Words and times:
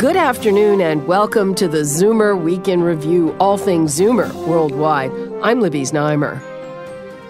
Good 0.00 0.16
afternoon 0.16 0.80
and 0.80 1.06
welcome 1.06 1.54
to 1.56 1.68
the 1.68 1.82
Zoomer 1.82 2.34
Week 2.42 2.68
in 2.68 2.82
Review, 2.82 3.36
all 3.38 3.58
things 3.58 4.00
Zoomer 4.00 4.32
worldwide. 4.46 5.12
I'm 5.42 5.60
Libby 5.60 5.82
Znaimer. 5.82 6.40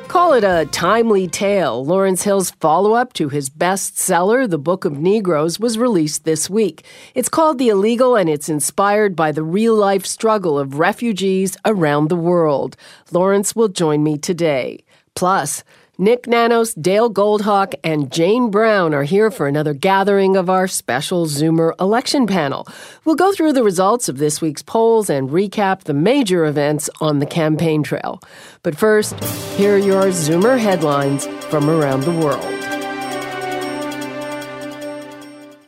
Call 0.06 0.34
it 0.34 0.44
a 0.44 0.68
timely 0.70 1.26
tale. 1.26 1.84
Lawrence 1.84 2.22
Hill's 2.22 2.52
follow 2.52 2.92
up 2.92 3.12
to 3.14 3.28
his 3.28 3.50
bestseller, 3.50 4.48
The 4.48 4.56
Book 4.56 4.84
of 4.84 5.00
Negroes, 5.00 5.58
was 5.58 5.78
released 5.78 6.22
this 6.22 6.48
week. 6.48 6.84
It's 7.16 7.28
called 7.28 7.58
The 7.58 7.70
Illegal 7.70 8.14
and 8.14 8.30
it's 8.30 8.48
inspired 8.48 9.16
by 9.16 9.32
the 9.32 9.42
real 9.42 9.74
life 9.74 10.06
struggle 10.06 10.56
of 10.56 10.78
refugees 10.78 11.56
around 11.64 12.08
the 12.08 12.14
world. 12.14 12.76
Lawrence 13.10 13.56
will 13.56 13.66
join 13.66 14.04
me 14.04 14.16
today. 14.16 14.84
Plus, 15.16 15.64
Nick 16.00 16.26
Nanos, 16.26 16.72
Dale 16.72 17.10
Goldhawk, 17.10 17.74
and 17.84 18.10
Jane 18.10 18.50
Brown 18.50 18.94
are 18.94 19.02
here 19.02 19.30
for 19.30 19.46
another 19.46 19.74
gathering 19.74 20.34
of 20.34 20.48
our 20.48 20.66
special 20.66 21.26
Zoomer 21.26 21.78
election 21.78 22.26
panel. 22.26 22.66
We'll 23.04 23.16
go 23.16 23.34
through 23.34 23.52
the 23.52 23.62
results 23.62 24.08
of 24.08 24.16
this 24.16 24.40
week's 24.40 24.62
polls 24.62 25.10
and 25.10 25.28
recap 25.28 25.82
the 25.82 25.92
major 25.92 26.46
events 26.46 26.88
on 27.02 27.18
the 27.18 27.26
campaign 27.26 27.82
trail. 27.82 28.18
But 28.62 28.78
first, 28.78 29.22
here 29.58 29.74
are 29.74 29.78
your 29.78 30.04
Zoomer 30.04 30.58
headlines 30.58 31.26
from 31.50 31.68
around 31.68 32.04
the 32.04 32.12
world. 32.12 32.59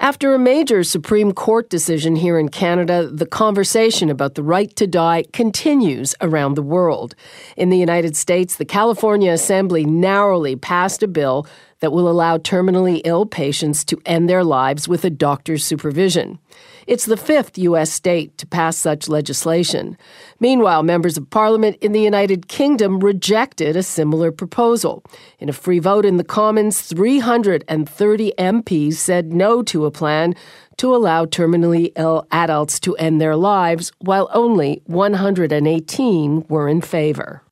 After 0.03 0.35
a 0.35 0.39
major 0.39 0.83
Supreme 0.83 1.31
Court 1.31 1.71
decision 1.71 2.17
here 2.17 2.37
in 2.37 2.49
Canada, 2.49 3.07
the 3.07 3.25
conversation 3.25 4.11
about 4.11 4.35
the 4.35 4.43
right 4.43 4.75
to 4.75 4.89
die 4.89 5.27
continues 5.33 6.13
around 6.21 6.55
the 6.55 6.63
world. 6.63 7.15
In 7.57 7.71
the 7.71 7.79
United 7.79 8.17
States, 8.17 8.57
the 8.57 8.65
California 8.65 9.31
Assembly 9.31 9.85
narrowly 9.85 10.57
passed 10.57 11.05
a 11.05 11.07
bill 11.07 11.47
that 11.83 11.93
will 11.93 12.09
allow 12.09 12.39
terminally 12.39 13.01
ill 13.05 13.27
patients 13.27 13.85
to 13.85 14.01
end 14.07 14.31
their 14.31 14.45
lives 14.45 14.87
with 14.87 15.05
a 15.05 15.11
doctor's 15.11 15.65
supervision. 15.65 16.39
It's 16.87 17.07
the 17.07 17.17
fifth 17.17 17.59
U.S. 17.59 17.93
state 17.93 18.39
to 18.39 18.47
pass 18.47 18.77
such 18.77 19.09
legislation. 19.09 19.99
Meanwhile, 20.39 20.85
members 20.85 21.17
of 21.17 21.29
parliament 21.29 21.77
in 21.81 21.91
the 21.91 22.01
United 22.01 22.47
Kingdom 22.47 23.01
rejected 23.01 23.75
a 23.75 23.83
similar 23.83 24.31
proposal. 24.31 25.03
In 25.41 25.49
a 25.49 25.53
free 25.53 25.81
vote 25.81 26.05
in 26.05 26.19
the 26.19 26.25
Commons, 26.25 26.81
330 26.83 28.33
MPs 28.39 28.95
said 28.95 29.33
no 29.33 29.63
to 29.65 29.85
a 29.85 29.91
plan 29.91 30.37
to 30.77 30.95
allow 30.95 31.25
terminally 31.25 31.93
ill 31.97 32.27
adults 32.31 32.79
to 32.81 32.95
end 32.97 33.21
their 33.21 33.37
lives, 33.37 33.91
while 33.99 34.31
only 34.33 34.83
118 34.87 36.47
were 36.49 36.69
in 36.69 36.81
favor. 36.81 37.43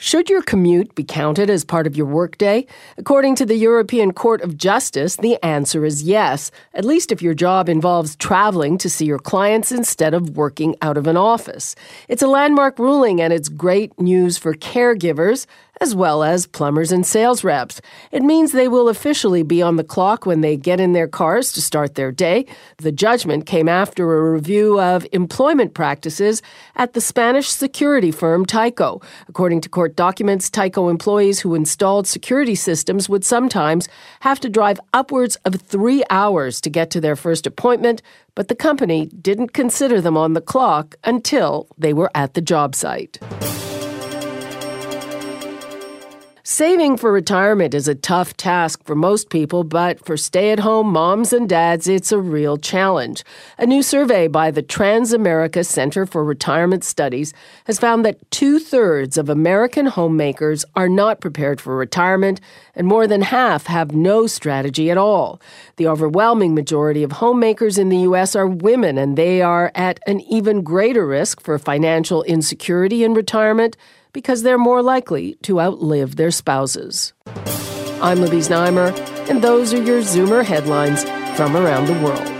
Should 0.00 0.30
your 0.30 0.42
commute 0.42 0.94
be 0.94 1.02
counted 1.02 1.50
as 1.50 1.64
part 1.64 1.84
of 1.84 1.96
your 1.96 2.06
workday? 2.06 2.68
According 2.98 3.34
to 3.34 3.44
the 3.44 3.56
European 3.56 4.12
Court 4.12 4.40
of 4.42 4.56
Justice, 4.56 5.16
the 5.16 5.42
answer 5.44 5.84
is 5.84 6.04
yes, 6.04 6.52
at 6.72 6.84
least 6.84 7.10
if 7.10 7.20
your 7.20 7.34
job 7.34 7.68
involves 7.68 8.14
traveling 8.14 8.78
to 8.78 8.88
see 8.88 9.06
your 9.06 9.18
clients 9.18 9.72
instead 9.72 10.14
of 10.14 10.36
working 10.36 10.76
out 10.82 10.96
of 10.96 11.08
an 11.08 11.16
office. 11.16 11.74
It's 12.06 12.22
a 12.22 12.28
landmark 12.28 12.78
ruling 12.78 13.20
and 13.20 13.32
it's 13.32 13.48
great 13.48 14.00
news 14.00 14.38
for 14.38 14.54
caregivers 14.54 15.46
as 15.80 15.94
well 15.94 16.22
as 16.22 16.46
plumbers 16.46 16.92
and 16.92 17.06
sales 17.06 17.44
reps. 17.44 17.80
It 18.12 18.22
means 18.22 18.52
they 18.52 18.68
will 18.68 18.88
officially 18.88 19.42
be 19.42 19.62
on 19.62 19.76
the 19.76 19.84
clock 19.84 20.26
when 20.26 20.40
they 20.40 20.56
get 20.56 20.80
in 20.80 20.92
their 20.92 21.08
cars 21.08 21.52
to 21.52 21.62
start 21.62 21.94
their 21.94 22.12
day. 22.12 22.46
The 22.78 22.92
judgment 22.92 23.46
came 23.46 23.68
after 23.68 24.16
a 24.16 24.32
review 24.32 24.80
of 24.80 25.06
employment 25.12 25.74
practices 25.74 26.42
at 26.76 26.92
the 26.92 27.00
Spanish 27.00 27.48
security 27.48 28.10
firm 28.10 28.46
Tyco. 28.46 29.02
According 29.28 29.60
to 29.62 29.68
court 29.68 29.96
documents, 29.96 30.50
Tyco 30.50 30.90
employees 30.90 31.40
who 31.40 31.54
installed 31.54 32.06
security 32.06 32.54
systems 32.54 33.08
would 33.08 33.24
sometimes 33.24 33.88
have 34.20 34.40
to 34.40 34.48
drive 34.48 34.80
upwards 34.92 35.36
of 35.44 35.54
three 35.56 36.02
hours 36.10 36.60
to 36.60 36.70
get 36.70 36.90
to 36.90 37.00
their 37.00 37.16
first 37.16 37.46
appointment, 37.46 38.02
but 38.34 38.48
the 38.48 38.54
company 38.54 39.06
didn't 39.06 39.52
consider 39.52 40.00
them 40.00 40.16
on 40.16 40.32
the 40.32 40.40
clock 40.40 40.96
until 41.04 41.68
they 41.76 41.92
were 41.92 42.10
at 42.14 42.34
the 42.34 42.40
job 42.40 42.74
site. 42.74 43.18
Saving 46.50 46.96
for 46.96 47.12
retirement 47.12 47.74
is 47.74 47.88
a 47.88 47.94
tough 47.94 48.34
task 48.34 48.82
for 48.84 48.94
most 48.94 49.28
people, 49.28 49.64
but 49.64 50.02
for 50.02 50.16
stay 50.16 50.50
at 50.50 50.60
home 50.60 50.90
moms 50.90 51.30
and 51.30 51.46
dads, 51.46 51.86
it's 51.86 52.10
a 52.10 52.18
real 52.18 52.56
challenge. 52.56 53.22
A 53.58 53.66
new 53.66 53.82
survey 53.82 54.28
by 54.28 54.50
the 54.50 54.62
Transamerica 54.62 55.62
Center 55.62 56.06
for 56.06 56.24
Retirement 56.24 56.84
Studies 56.84 57.34
has 57.66 57.78
found 57.78 58.02
that 58.06 58.30
two 58.30 58.58
thirds 58.58 59.18
of 59.18 59.28
American 59.28 59.84
homemakers 59.84 60.64
are 60.74 60.88
not 60.88 61.20
prepared 61.20 61.60
for 61.60 61.76
retirement, 61.76 62.40
and 62.74 62.86
more 62.86 63.06
than 63.06 63.20
half 63.20 63.66
have 63.66 63.94
no 63.94 64.26
strategy 64.26 64.90
at 64.90 64.96
all. 64.96 65.42
The 65.76 65.86
overwhelming 65.86 66.54
majority 66.54 67.02
of 67.02 67.12
homemakers 67.12 67.76
in 67.76 67.90
the 67.90 67.98
U.S. 68.08 68.34
are 68.34 68.48
women, 68.48 68.96
and 68.96 69.18
they 69.18 69.42
are 69.42 69.70
at 69.74 70.00
an 70.06 70.22
even 70.22 70.62
greater 70.62 71.06
risk 71.06 71.42
for 71.42 71.58
financial 71.58 72.22
insecurity 72.22 73.04
in 73.04 73.12
retirement 73.12 73.76
because 74.12 74.42
they're 74.42 74.58
more 74.58 74.82
likely 74.82 75.34
to 75.42 75.60
outlive 75.60 76.16
their 76.16 76.30
spouses. 76.30 77.12
I'm 78.00 78.20
Libby 78.20 78.38
Znaimer, 78.38 78.96
and 79.28 79.42
those 79.42 79.74
are 79.74 79.82
your 79.82 80.02
Zoomer 80.02 80.44
headlines 80.44 81.04
from 81.36 81.56
around 81.56 81.86
the 81.86 82.00
world. 82.04 82.37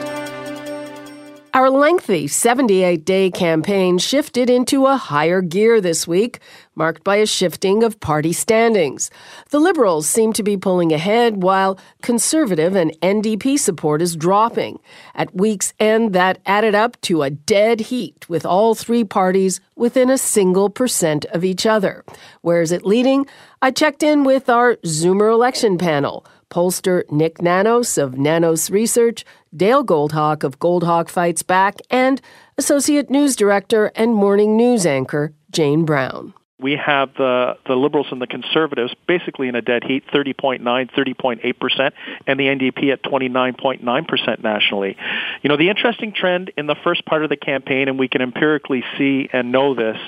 Our 1.54 1.70
lengthy 1.70 2.28
78 2.28 3.06
day 3.06 3.30
campaign 3.30 3.96
shifted 3.96 4.50
into 4.50 4.84
a 4.84 4.98
higher 4.98 5.40
gear 5.40 5.80
this 5.80 6.06
week, 6.06 6.40
marked 6.74 7.02
by 7.02 7.16
a 7.16 7.26
shifting 7.26 7.82
of 7.82 8.00
party 8.00 8.34
standings. 8.34 9.10
The 9.48 9.58
Liberals 9.58 10.06
seem 10.06 10.34
to 10.34 10.42
be 10.42 10.58
pulling 10.58 10.92
ahead, 10.92 11.42
while 11.42 11.78
Conservative 12.02 12.76
and 12.76 12.92
NDP 13.00 13.58
support 13.58 14.02
is 14.02 14.14
dropping. 14.14 14.78
At 15.14 15.34
week's 15.34 15.72
end, 15.80 16.12
that 16.12 16.38
added 16.44 16.74
up 16.74 17.00
to 17.02 17.22
a 17.22 17.30
dead 17.30 17.80
heat, 17.80 18.28
with 18.28 18.44
all 18.44 18.74
three 18.74 19.04
parties 19.04 19.60
within 19.74 20.10
a 20.10 20.18
single 20.18 20.68
percent 20.68 21.24
of 21.26 21.44
each 21.44 21.64
other. 21.64 22.04
Where 22.42 22.60
is 22.60 22.72
it 22.72 22.84
leading? 22.84 23.26
I 23.62 23.70
checked 23.70 24.02
in 24.02 24.24
with 24.24 24.50
our 24.50 24.76
Zoomer 24.76 25.32
election 25.32 25.78
panel 25.78 26.26
pollster 26.50 27.10
Nick 27.10 27.42
Nanos 27.42 27.98
of 27.98 28.18
Nanos 28.18 28.70
Research, 28.70 29.24
Dale 29.54 29.84
Goldhawk 29.84 30.42
of 30.42 30.58
Goldhawk 30.58 31.08
Fights 31.08 31.42
Back, 31.42 31.80
and 31.90 32.20
Associate 32.56 33.08
News 33.10 33.36
Director 33.36 33.92
and 33.94 34.14
Morning 34.14 34.56
News 34.56 34.86
Anchor 34.86 35.32
Jane 35.50 35.84
Brown 35.84 36.34
we 36.60 36.76
have 36.76 37.14
the, 37.14 37.56
the 37.66 37.74
Liberals 37.74 38.08
and 38.10 38.20
the 38.20 38.26
Conservatives 38.26 38.92
basically 39.06 39.48
in 39.48 39.54
a 39.54 39.62
dead 39.62 39.84
heat, 39.84 40.04
30.9, 40.12 40.60
30.8%, 40.62 41.92
and 42.26 42.40
the 42.40 42.44
NDP 42.44 42.92
at 42.92 43.02
29.9% 43.02 44.42
nationally. 44.42 44.96
You 45.42 45.48
know, 45.50 45.56
the 45.56 45.68
interesting 45.68 46.12
trend 46.12 46.50
in 46.56 46.66
the 46.66 46.74
first 46.82 47.04
part 47.04 47.22
of 47.22 47.30
the 47.30 47.36
campaign, 47.36 47.88
and 47.88 47.96
we 47.98 48.08
can 48.08 48.22
empirically 48.22 48.82
see 48.96 49.28
and 49.32 49.52
know 49.52 49.74
this, 49.74 49.98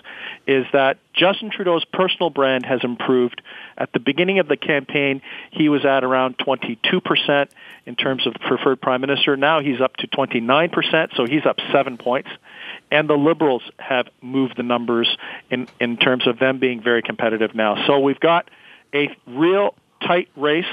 is 0.47 0.67
that 0.73 0.99
Justin 1.13 1.51
Trudeau's 1.51 1.85
personal 1.85 2.31
brand 2.31 2.67
has 2.67 2.81
improved. 2.83 3.43
At 3.79 3.93
the 3.93 4.01
beginning 4.01 4.41
of 4.41 4.49
the 4.49 4.57
campaign, 4.57 5.23
he 5.53 5.69
was 5.69 5.85
at 5.85 6.03
around 6.03 6.37
22% 6.39 7.49
in 7.87 7.97
terms 7.97 8.27
of 8.27 8.35
preferred 8.35 8.81
prime 8.81 9.01
minister. 9.01 9.37
Now 9.37 9.61
he's 9.61 9.81
up 9.81 9.97
to 9.99 10.09
29%, 10.09 11.17
so 11.17 11.27
he's 11.27 11.47
up 11.47 11.59
seven 11.73 11.97
points 11.97 12.31
and 12.91 13.09
the 13.09 13.17
Liberals 13.17 13.63
have 13.79 14.07
moved 14.21 14.57
the 14.57 14.63
numbers 14.63 15.17
in, 15.51 15.69
in 15.81 15.97
terms 15.97 16.27
of 16.27 16.39
them 16.39 16.59
being 16.59 16.83
very 16.83 17.03
competitive 17.03 17.55
now. 17.55 17.87
So 17.87 17.99
we've 18.01 18.21
got 18.21 18.51
a 18.95 19.15
real 19.27 19.75
tight 20.03 20.29
race, 20.37 20.65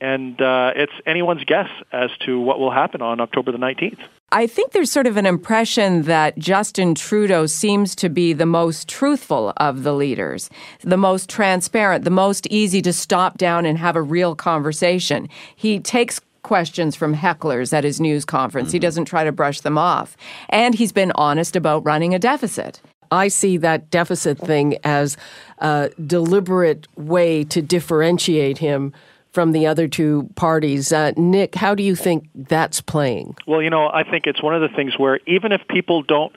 and 0.00 0.40
uh, 0.40 0.72
it's 0.76 0.92
anyone's 1.06 1.44
guess 1.44 1.68
as 1.92 2.10
to 2.26 2.40
what 2.40 2.58
will 2.58 2.70
happen 2.70 3.02
on 3.02 3.20
October 3.20 3.52
the 3.52 3.58
19th. 3.58 3.98
I 4.32 4.48
think 4.48 4.72
there's 4.72 4.90
sort 4.90 5.06
of 5.06 5.16
an 5.16 5.24
impression 5.24 6.02
that 6.02 6.36
Justin 6.36 6.96
Trudeau 6.96 7.46
seems 7.46 7.94
to 7.94 8.08
be 8.08 8.32
the 8.32 8.44
most 8.44 8.88
truthful 8.88 9.52
of 9.58 9.84
the 9.84 9.94
leaders, 9.94 10.50
the 10.80 10.96
most 10.96 11.30
transparent, 11.30 12.02
the 12.02 12.10
most 12.10 12.48
easy 12.48 12.82
to 12.82 12.92
stop 12.92 13.38
down 13.38 13.64
and 13.64 13.78
have 13.78 13.94
a 13.94 14.02
real 14.02 14.34
conversation. 14.34 15.28
He 15.54 15.78
takes 15.78 16.20
questions 16.46 16.94
from 16.94 17.16
hecklers 17.16 17.72
at 17.72 17.82
his 17.82 18.00
news 18.00 18.24
conference. 18.24 18.68
Mm-hmm. 18.68 18.76
He 18.76 18.78
doesn't 18.78 19.06
try 19.06 19.24
to 19.24 19.32
brush 19.32 19.62
them 19.62 19.76
off. 19.76 20.16
And 20.48 20.76
he's 20.76 20.92
been 20.92 21.10
honest 21.16 21.56
about 21.56 21.84
running 21.84 22.14
a 22.14 22.20
deficit. 22.20 22.80
I 23.10 23.26
see 23.26 23.56
that 23.56 23.90
deficit 23.90 24.38
thing 24.38 24.78
as 24.84 25.16
a 25.58 25.90
deliberate 26.06 26.86
way 26.96 27.42
to 27.44 27.60
differentiate 27.60 28.58
him 28.58 28.92
from 29.32 29.50
the 29.50 29.66
other 29.66 29.88
two 29.88 30.30
parties. 30.36 30.92
Uh, 30.92 31.10
Nick, 31.16 31.56
how 31.56 31.74
do 31.74 31.82
you 31.82 31.96
think 31.96 32.28
that's 32.32 32.80
playing? 32.80 33.34
Well, 33.48 33.60
you 33.60 33.70
know, 33.70 33.90
I 33.92 34.04
think 34.08 34.28
it's 34.28 34.40
one 34.40 34.54
of 34.54 34.62
the 34.62 34.74
things 34.74 34.96
where 34.96 35.18
even 35.26 35.50
if 35.50 35.66
people 35.68 36.02
don't 36.02 36.32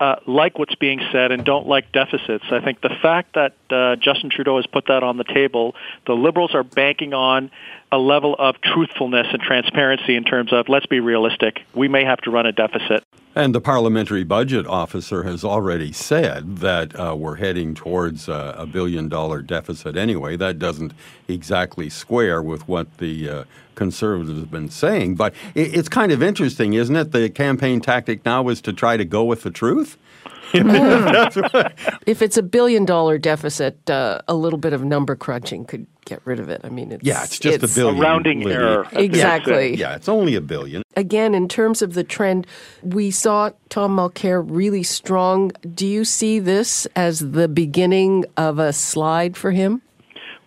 uh, 0.00 0.16
like 0.26 0.58
what's 0.58 0.74
being 0.74 1.00
said 1.12 1.30
and 1.30 1.44
don't 1.44 1.66
like 1.66 1.92
deficits. 1.92 2.44
I 2.50 2.60
think 2.60 2.80
the 2.80 2.94
fact 3.00 3.34
that 3.34 3.54
uh, 3.70 3.96
Justin 3.96 4.28
Trudeau 4.28 4.56
has 4.56 4.66
put 4.66 4.86
that 4.88 5.02
on 5.02 5.16
the 5.16 5.24
table, 5.24 5.74
the 6.06 6.14
Liberals 6.14 6.54
are 6.54 6.64
banking 6.64 7.14
on 7.14 7.50
a 7.94 7.98
level 7.98 8.34
of 8.40 8.60
truthfulness 8.60 9.28
and 9.30 9.40
transparency 9.40 10.16
in 10.16 10.24
terms 10.24 10.52
of 10.52 10.68
let's 10.68 10.86
be 10.86 10.98
realistic. 10.98 11.60
We 11.74 11.86
may 11.86 12.04
have 12.04 12.18
to 12.22 12.30
run 12.30 12.44
a 12.44 12.50
deficit. 12.50 13.04
And 13.36 13.54
the 13.54 13.60
parliamentary 13.60 14.24
budget 14.24 14.66
officer 14.66 15.22
has 15.22 15.44
already 15.44 15.92
said 15.92 16.56
that 16.58 16.98
uh, 16.98 17.14
we're 17.16 17.36
heading 17.36 17.72
towards 17.72 18.28
uh, 18.28 18.54
a 18.56 18.66
billion 18.66 19.08
dollar 19.08 19.42
deficit 19.42 19.96
anyway. 19.96 20.36
That 20.36 20.58
doesn't 20.58 20.92
exactly 21.28 21.88
square 21.88 22.42
with 22.42 22.66
what 22.66 22.98
the 22.98 23.30
uh, 23.30 23.44
conservatives 23.76 24.40
have 24.40 24.50
been 24.50 24.70
saying. 24.70 25.14
But 25.14 25.32
it, 25.54 25.76
it's 25.76 25.88
kind 25.88 26.10
of 26.10 26.20
interesting, 26.20 26.74
isn't 26.74 26.96
it? 26.96 27.12
The 27.12 27.30
campaign 27.30 27.80
tactic 27.80 28.24
now 28.24 28.48
is 28.48 28.60
to 28.62 28.72
try 28.72 28.96
to 28.96 29.04
go 29.04 29.22
with 29.22 29.42
the 29.44 29.52
truth. 29.52 29.96
if 30.54 32.22
it's 32.22 32.36
a 32.36 32.42
billion 32.42 32.84
dollar 32.84 33.18
deficit, 33.18 33.88
uh, 33.88 34.20
a 34.26 34.34
little 34.34 34.58
bit 34.58 34.72
of 34.72 34.84
number 34.84 35.14
crunching 35.16 35.64
could 35.64 35.86
get 36.04 36.20
rid 36.24 36.40
of 36.40 36.48
it. 36.48 36.60
I 36.64 36.68
mean, 36.68 36.92
it's, 36.92 37.04
yeah, 37.04 37.24
it's 37.24 37.38
just 37.38 37.62
it's 37.62 37.72
a 37.72 37.74
billion. 37.74 37.96
A 37.98 38.00
rounding 38.00 38.40
Lydia. 38.40 38.60
error. 38.60 38.88
Exactly. 38.92 39.76
Yeah, 39.76 39.96
it's 39.96 40.08
only 40.08 40.34
a 40.34 40.40
billion. 40.40 40.82
Again, 40.96 41.34
in 41.34 41.48
terms 41.48 41.82
of 41.82 41.94
the 41.94 42.04
trend, 42.04 42.46
we 42.82 43.10
saw 43.10 43.50
Tom 43.68 43.96
Mulcair 43.96 44.44
really 44.46 44.82
strong. 44.82 45.50
Do 45.74 45.86
you 45.86 46.04
see 46.04 46.38
this 46.38 46.86
as 46.94 47.18
the 47.32 47.48
beginning 47.48 48.24
of 48.36 48.58
a 48.58 48.72
slide 48.72 49.36
for 49.36 49.50
him? 49.50 49.82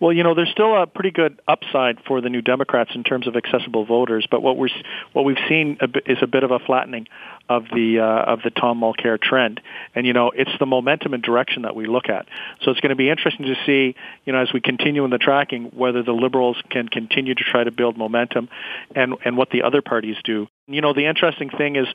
Well, 0.00 0.12
you 0.12 0.22
know, 0.22 0.34
there's 0.34 0.50
still 0.50 0.80
a 0.80 0.86
pretty 0.86 1.10
good 1.10 1.40
upside 1.48 1.98
for 2.06 2.20
the 2.20 2.28
New 2.28 2.42
Democrats 2.42 2.90
in 2.94 3.02
terms 3.02 3.26
of 3.26 3.34
accessible 3.34 3.84
voters, 3.84 4.26
but 4.30 4.42
what 4.42 4.56
we're 4.56 4.68
what 5.12 5.24
we've 5.24 5.38
seen 5.48 5.78
is 6.06 6.18
a 6.22 6.26
bit 6.26 6.44
of 6.44 6.50
a 6.50 6.58
flattening 6.60 7.08
of 7.48 7.64
the 7.72 7.98
uh, 8.00 8.32
of 8.32 8.40
the 8.42 8.50
Tom 8.50 8.80
Mulcair 8.80 9.20
trend, 9.20 9.60
and 9.94 10.06
you 10.06 10.12
know, 10.12 10.30
it's 10.34 10.50
the 10.60 10.66
momentum 10.66 11.14
and 11.14 11.22
direction 11.22 11.62
that 11.62 11.74
we 11.74 11.86
look 11.86 12.08
at. 12.08 12.26
So 12.62 12.70
it's 12.70 12.80
going 12.80 12.90
to 12.90 12.96
be 12.96 13.10
interesting 13.10 13.46
to 13.46 13.54
see, 13.66 13.96
you 14.24 14.32
know, 14.32 14.40
as 14.40 14.52
we 14.52 14.60
continue 14.60 15.04
in 15.04 15.10
the 15.10 15.18
tracking, 15.18 15.64
whether 15.74 16.02
the 16.02 16.12
Liberals 16.12 16.56
can 16.70 16.88
continue 16.88 17.34
to 17.34 17.44
try 17.44 17.64
to 17.64 17.72
build 17.72 17.98
momentum, 17.98 18.48
and 18.94 19.14
and 19.24 19.36
what 19.36 19.50
the 19.50 19.62
other 19.62 19.82
parties 19.82 20.16
do. 20.22 20.46
You 20.70 20.82
know, 20.82 20.92
the 20.92 21.06
interesting 21.06 21.48
thing 21.48 21.76
is, 21.76 21.86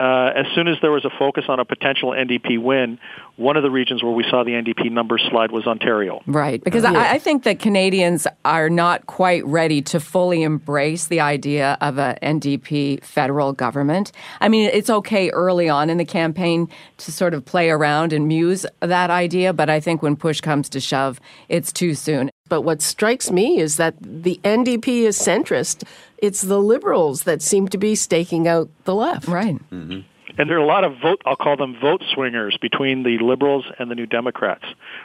uh, 0.00 0.32
as 0.34 0.46
soon 0.54 0.66
as 0.66 0.76
there 0.82 0.90
was 0.90 1.04
a 1.04 1.10
focus 1.16 1.44
on 1.48 1.60
a 1.60 1.64
potential 1.64 2.10
NDP 2.10 2.60
win, 2.60 2.98
one 3.36 3.56
of 3.56 3.62
the 3.62 3.70
regions 3.70 4.02
where 4.02 4.12
we 4.12 4.24
saw 4.28 4.42
the 4.42 4.50
NDP 4.50 4.90
numbers 4.90 5.24
slide 5.30 5.52
was 5.52 5.66
Ontario. 5.66 6.20
Right, 6.26 6.62
because 6.62 6.82
yeah. 6.82 6.92
I, 6.92 7.12
I, 7.12 7.18
think 7.18 7.44
that 7.44 7.60
Canadians 7.60 8.26
are 8.44 8.68
not 8.68 9.06
quite 9.06 9.46
ready 9.46 9.80
to 9.82 10.00
fully 10.00 10.42
embrace 10.42 11.06
the 11.06 11.20
idea 11.20 11.78
of 11.80 11.98
a 11.98 12.18
NDP 12.20 13.04
federal 13.04 13.52
government. 13.52 14.10
I 14.40 14.48
mean, 14.48 14.70
it's 14.72 14.90
okay 14.90 15.30
early 15.30 15.68
on 15.68 15.88
in 15.88 15.96
the 15.96 16.04
campaign 16.04 16.68
to 16.98 17.12
sort 17.12 17.32
of 17.32 17.44
play 17.44 17.70
around 17.70 18.12
and 18.12 18.26
muse 18.26 18.66
that 18.80 19.10
idea, 19.10 19.52
but 19.52 19.70
I 19.70 19.78
think 19.78 20.02
when 20.02 20.16
push 20.16 20.40
comes 20.40 20.68
to 20.70 20.80
shove, 20.80 21.20
it's 21.48 21.72
too 21.72 21.94
soon. 21.94 22.30
But 22.48 22.62
what 22.62 22.80
strikes 22.80 23.30
me 23.30 23.60
is 23.60 23.76
that 23.76 23.94
the 24.00 24.40
NDP 24.44 25.02
is 25.02 25.18
centrist. 25.18 25.84
It's 26.18 26.42
the 26.42 26.58
Liberals 26.58 27.24
that 27.24 27.42
seem 27.42 27.68
to 27.68 27.78
be 27.78 27.94
staking 27.94 28.48
out 28.48 28.68
the 28.84 28.94
left. 28.94 29.28
Right. 29.28 29.56
Mm-hmm. 29.70 30.00
And 30.38 30.50
there 30.50 30.58
are 30.58 30.62
a 30.62 30.66
lot 30.66 30.84
of 30.84 30.98
vote, 31.00 31.22
I'll 31.24 31.36
call 31.36 31.56
them 31.56 31.78
vote 31.80 32.02
swingers 32.12 32.58
between 32.60 33.02
the 33.02 33.18
Liberals 33.18 33.64
and 33.78 33.90
the 33.90 33.94
New 33.94 34.06
Democrats 34.06 34.64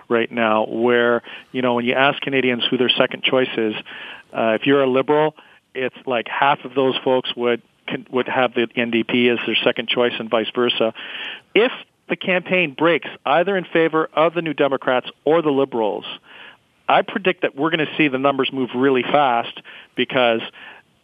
right 0.10 0.30
now, 0.30 0.66
where, 0.66 1.22
you 1.52 1.62
know, 1.62 1.76
when 1.76 1.86
you 1.86 1.94
ask 1.94 2.22
Canadians 2.22 2.66
who 2.70 2.78
their 2.78 2.90
second 2.90 3.24
choice 3.24 3.50
is, 3.58 3.74
uh, 4.34 4.58
if 4.60 4.66
you're 4.66 4.84
a 4.84 4.90
Liberal, 4.90 5.36
it's 5.74 5.96
like 6.06 6.28
half 6.28 6.66
of 6.66 6.74
those 6.74 6.98
folks 7.04 7.34
would 7.36 7.62
can, 7.88 8.06
would 8.12 8.28
have 8.28 8.54
the 8.54 8.68
NDP 8.68 9.32
as 9.32 9.46
their 9.46 9.56
second 9.64 9.88
choice 9.88 10.14
and 10.20 10.30
vice 10.30 10.50
versa. 10.54 10.94
If 11.56 11.72
the 12.10 12.16
campaign 12.16 12.74
breaks 12.78 13.10
either 13.26 13.56
in 13.56 13.66
favor 13.66 14.10
of 14.14 14.34
the 14.34 14.42
New 14.42 14.54
Democrats 14.54 15.10
or 15.24 15.42
the 15.42 15.50
Liberals, 15.50 16.06
I 16.88 17.04
predict 17.04 17.44
that 17.44 17.56
we're 17.56 17.70
going 17.70 17.86
to 17.86 17.96
see 17.98 18.10
the 18.10 18.18
numbers 18.18 18.52
move 18.52 18.70
really 18.76 19.04
fast 19.04 19.62
because 19.96 20.42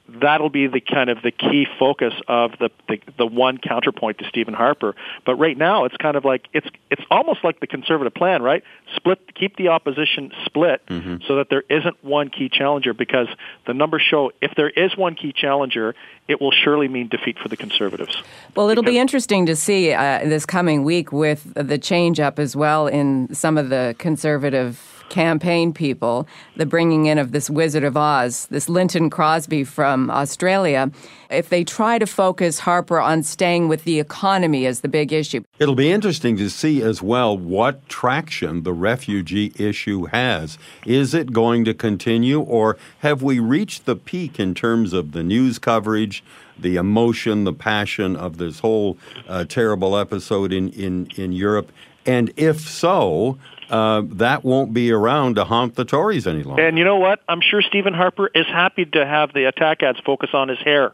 that'll 0.08 0.50
be 0.50 0.68
the 0.68 0.80
kind 0.80 1.10
of 1.10 1.22
the 1.22 1.32
key 1.32 1.68
focus 1.80 2.14
of 2.28 2.52
the, 2.60 2.70
the 2.88 3.00
the 3.18 3.26
one 3.26 3.58
counterpoint 3.58 4.20
to 4.20 4.26
Stephen 4.30 4.54
Harper. 4.54 4.96
But 5.26 5.36
right 5.36 5.58
now, 5.58 5.86
it's 5.86 5.98
kind 5.98 6.16
of 6.16 6.26
like 6.26 6.48
it's 6.54 6.68
it's 6.90 7.02
almost 7.12 7.44
like 7.44 7.60
the 7.60 7.68
conservative 7.68 8.14
plan, 8.14 8.42
right? 8.42 8.64
Split, 8.96 9.20
keep 9.36 9.58
the 9.58 9.70
opposition 9.70 10.32
split, 10.46 10.86
mm-hmm. 10.88 11.18
so 11.28 11.38
that 11.38 11.50
there 11.50 11.64
isn't 11.70 12.04
one 12.04 12.30
key 12.30 12.50
challenger. 12.50 12.94
Because 12.94 13.28
the 13.66 13.74
numbers 13.74 14.02
show 14.02 14.32
if 14.42 14.56
there 14.56 14.70
is 14.70 14.96
one 14.96 15.16
key 15.16 15.34
challenger, 15.34 15.96
it 16.28 16.42
will 16.42 16.52
surely 16.52 16.88
mean 16.88 17.08
defeat 17.08 17.38
for 17.40 17.50
the 17.50 17.58
conservatives. 17.58 18.16
Well, 18.56 18.70
it'll 18.70 18.84
because 18.84 18.94
be 18.94 19.00
interesting 19.00 19.46
to 19.48 19.56
see 19.56 19.94
uh, 19.94 20.20
this 20.20 20.46
coming 20.46 20.84
week 20.84 21.12
with 21.12 21.54
the 21.54 21.78
change 21.78 22.20
up 22.20 22.40
as 22.40 22.56
well 22.56 22.88
in 22.88 23.34
some 23.34 23.58
of 23.58 23.70
the 23.70 23.96
conservative 23.98 24.97
campaign 25.10 25.74
people, 25.74 26.28
the 26.56 26.66
bringing 26.66 27.06
in 27.06 27.18
of 27.18 27.32
this 27.32 27.50
Wizard 27.50 27.84
of 27.84 27.98
Oz, 27.98 28.48
this 28.48 28.70
Lynton 28.70 29.10
Crosby 29.10 29.64
from 29.64 30.10
Australia, 30.10 30.92
if 31.30 31.50
they 31.50 31.64
try 31.64 32.00
to 32.00 32.06
focus 32.06 32.60
Harper 32.60 33.00
on 33.00 33.24
staying 33.24 33.68
with 33.68 33.84
the 33.84 34.00
economy 34.00 34.66
as 34.66 34.82
the 34.82 34.88
big 34.88 35.12
issue. 35.12 35.44
It'll 35.60 35.76
be 35.76 35.92
interesting 35.92 36.38
to 36.38 36.50
see 36.50 36.82
as 36.82 37.02
well 37.02 37.38
what 37.38 37.88
traction 37.90 38.64
the 38.64 38.74
refugee 38.74 39.54
issue 39.58 40.06
has. 40.06 40.58
Is 40.86 41.14
it 41.14 41.34
going 41.34 41.66
to 41.66 41.74
continue, 41.74 42.40
or 42.40 42.78
have 43.00 43.22
we 43.22 43.40
reached 43.40 43.86
the 43.86 43.96
peak 43.96 44.40
in 44.40 44.54
terms 44.54 44.94
of 44.94 45.12
the 45.12 45.24
news 45.24 45.60
coverage? 45.60 46.24
the 46.60 46.76
emotion, 46.76 47.44
the 47.44 47.54
passion 47.54 48.16
of 48.16 48.38
this 48.38 48.60
whole 48.60 48.98
uh, 49.28 49.46
terrible 49.46 49.98
episode 49.98 50.52
in, 50.52 50.70
in, 50.70 51.08
in 51.16 51.32
Europe? 51.32 51.72
And 52.08 52.34
if 52.38 52.62
so, 52.62 53.38
uh, 53.70 54.04
that 54.14 54.44
won't 54.44 54.74
be 54.74 54.92
around 54.92 55.36
to 55.36 55.44
haunt 55.44 55.76
the 55.76 55.86
Tories 55.86 56.26
any 56.26 56.44
longer. 56.44 56.66
And 56.66 56.78
you 56.78 56.86
know 56.86 56.98
what? 56.98 57.22
I'm 57.28 57.42
sure 57.42 57.62
Stephen 57.62 57.94
Harper 57.94 58.30
is 58.34 58.46
happy 58.48 58.86
to 58.86 59.06
have 59.06 59.34
the 59.34 59.46
attack 59.46 59.84
ads 59.84 60.00
focus 60.06 60.30
on 60.34 60.48
his 60.48 60.60
hair. 60.60 60.94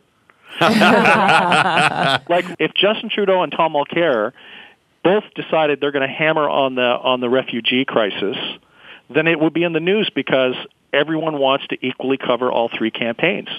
like 0.61 2.45
if 2.59 2.73
Justin 2.75 3.09
Trudeau 3.09 3.41
and 3.41 3.51
Tom 3.51 3.73
Mulcair 3.73 4.33
both 5.03 5.23
decided 5.35 5.79
they're 5.81 5.91
going 5.91 6.07
to 6.07 6.13
hammer 6.13 6.47
on 6.47 6.75
the 6.75 6.81
on 6.81 7.21
the 7.21 7.29
refugee 7.29 7.85
crisis, 7.85 8.37
then 9.09 9.27
it 9.27 9.39
would 9.39 9.53
be 9.53 9.63
in 9.63 9.73
the 9.73 9.79
news 9.79 10.11
because 10.13 10.55
everyone 10.93 11.39
wants 11.39 11.67
to 11.67 11.77
equally 11.85 12.17
cover 12.17 12.51
all 12.51 12.69
three 12.69 12.91
campaigns. 12.91 13.49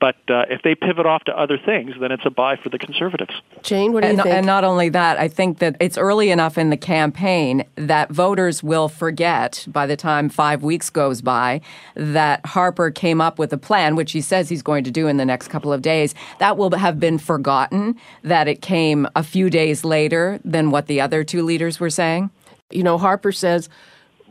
But 0.00 0.16
uh, 0.30 0.46
if 0.48 0.62
they 0.62 0.74
pivot 0.74 1.04
off 1.04 1.24
to 1.24 1.38
other 1.38 1.58
things, 1.58 1.94
then 2.00 2.10
it's 2.10 2.24
a 2.24 2.30
buy 2.30 2.56
for 2.56 2.70
the 2.70 2.78
conservatives. 2.78 3.34
Jane, 3.62 3.92
what 3.92 4.00
do 4.00 4.06
you 4.06 4.14
and, 4.14 4.22
think? 4.22 4.34
And 4.34 4.46
not 4.46 4.64
only 4.64 4.88
that, 4.88 5.18
I 5.18 5.28
think 5.28 5.58
that 5.58 5.76
it's 5.78 5.98
early 5.98 6.30
enough 6.30 6.56
in 6.56 6.70
the 6.70 6.76
campaign 6.78 7.64
that 7.76 8.10
voters 8.10 8.62
will 8.62 8.88
forget 8.88 9.66
by 9.68 9.86
the 9.86 9.96
time 9.96 10.30
five 10.30 10.62
weeks 10.62 10.88
goes 10.88 11.20
by 11.20 11.60
that 11.96 12.44
Harper 12.46 12.90
came 12.90 13.20
up 13.20 13.38
with 13.38 13.52
a 13.52 13.58
plan, 13.58 13.94
which 13.94 14.12
he 14.12 14.22
says 14.22 14.48
he's 14.48 14.62
going 14.62 14.84
to 14.84 14.90
do 14.90 15.06
in 15.06 15.18
the 15.18 15.26
next 15.26 15.48
couple 15.48 15.70
of 15.70 15.82
days. 15.82 16.14
That 16.38 16.56
will 16.56 16.70
have 16.70 16.98
been 16.98 17.18
forgotten, 17.18 17.96
that 18.22 18.48
it 18.48 18.62
came 18.62 19.06
a 19.14 19.22
few 19.22 19.50
days 19.50 19.84
later 19.84 20.40
than 20.46 20.70
what 20.70 20.86
the 20.86 21.02
other 21.02 21.24
two 21.24 21.42
leaders 21.42 21.78
were 21.78 21.90
saying. 21.90 22.30
You 22.70 22.84
know, 22.84 22.96
Harper 22.96 23.32
says, 23.32 23.68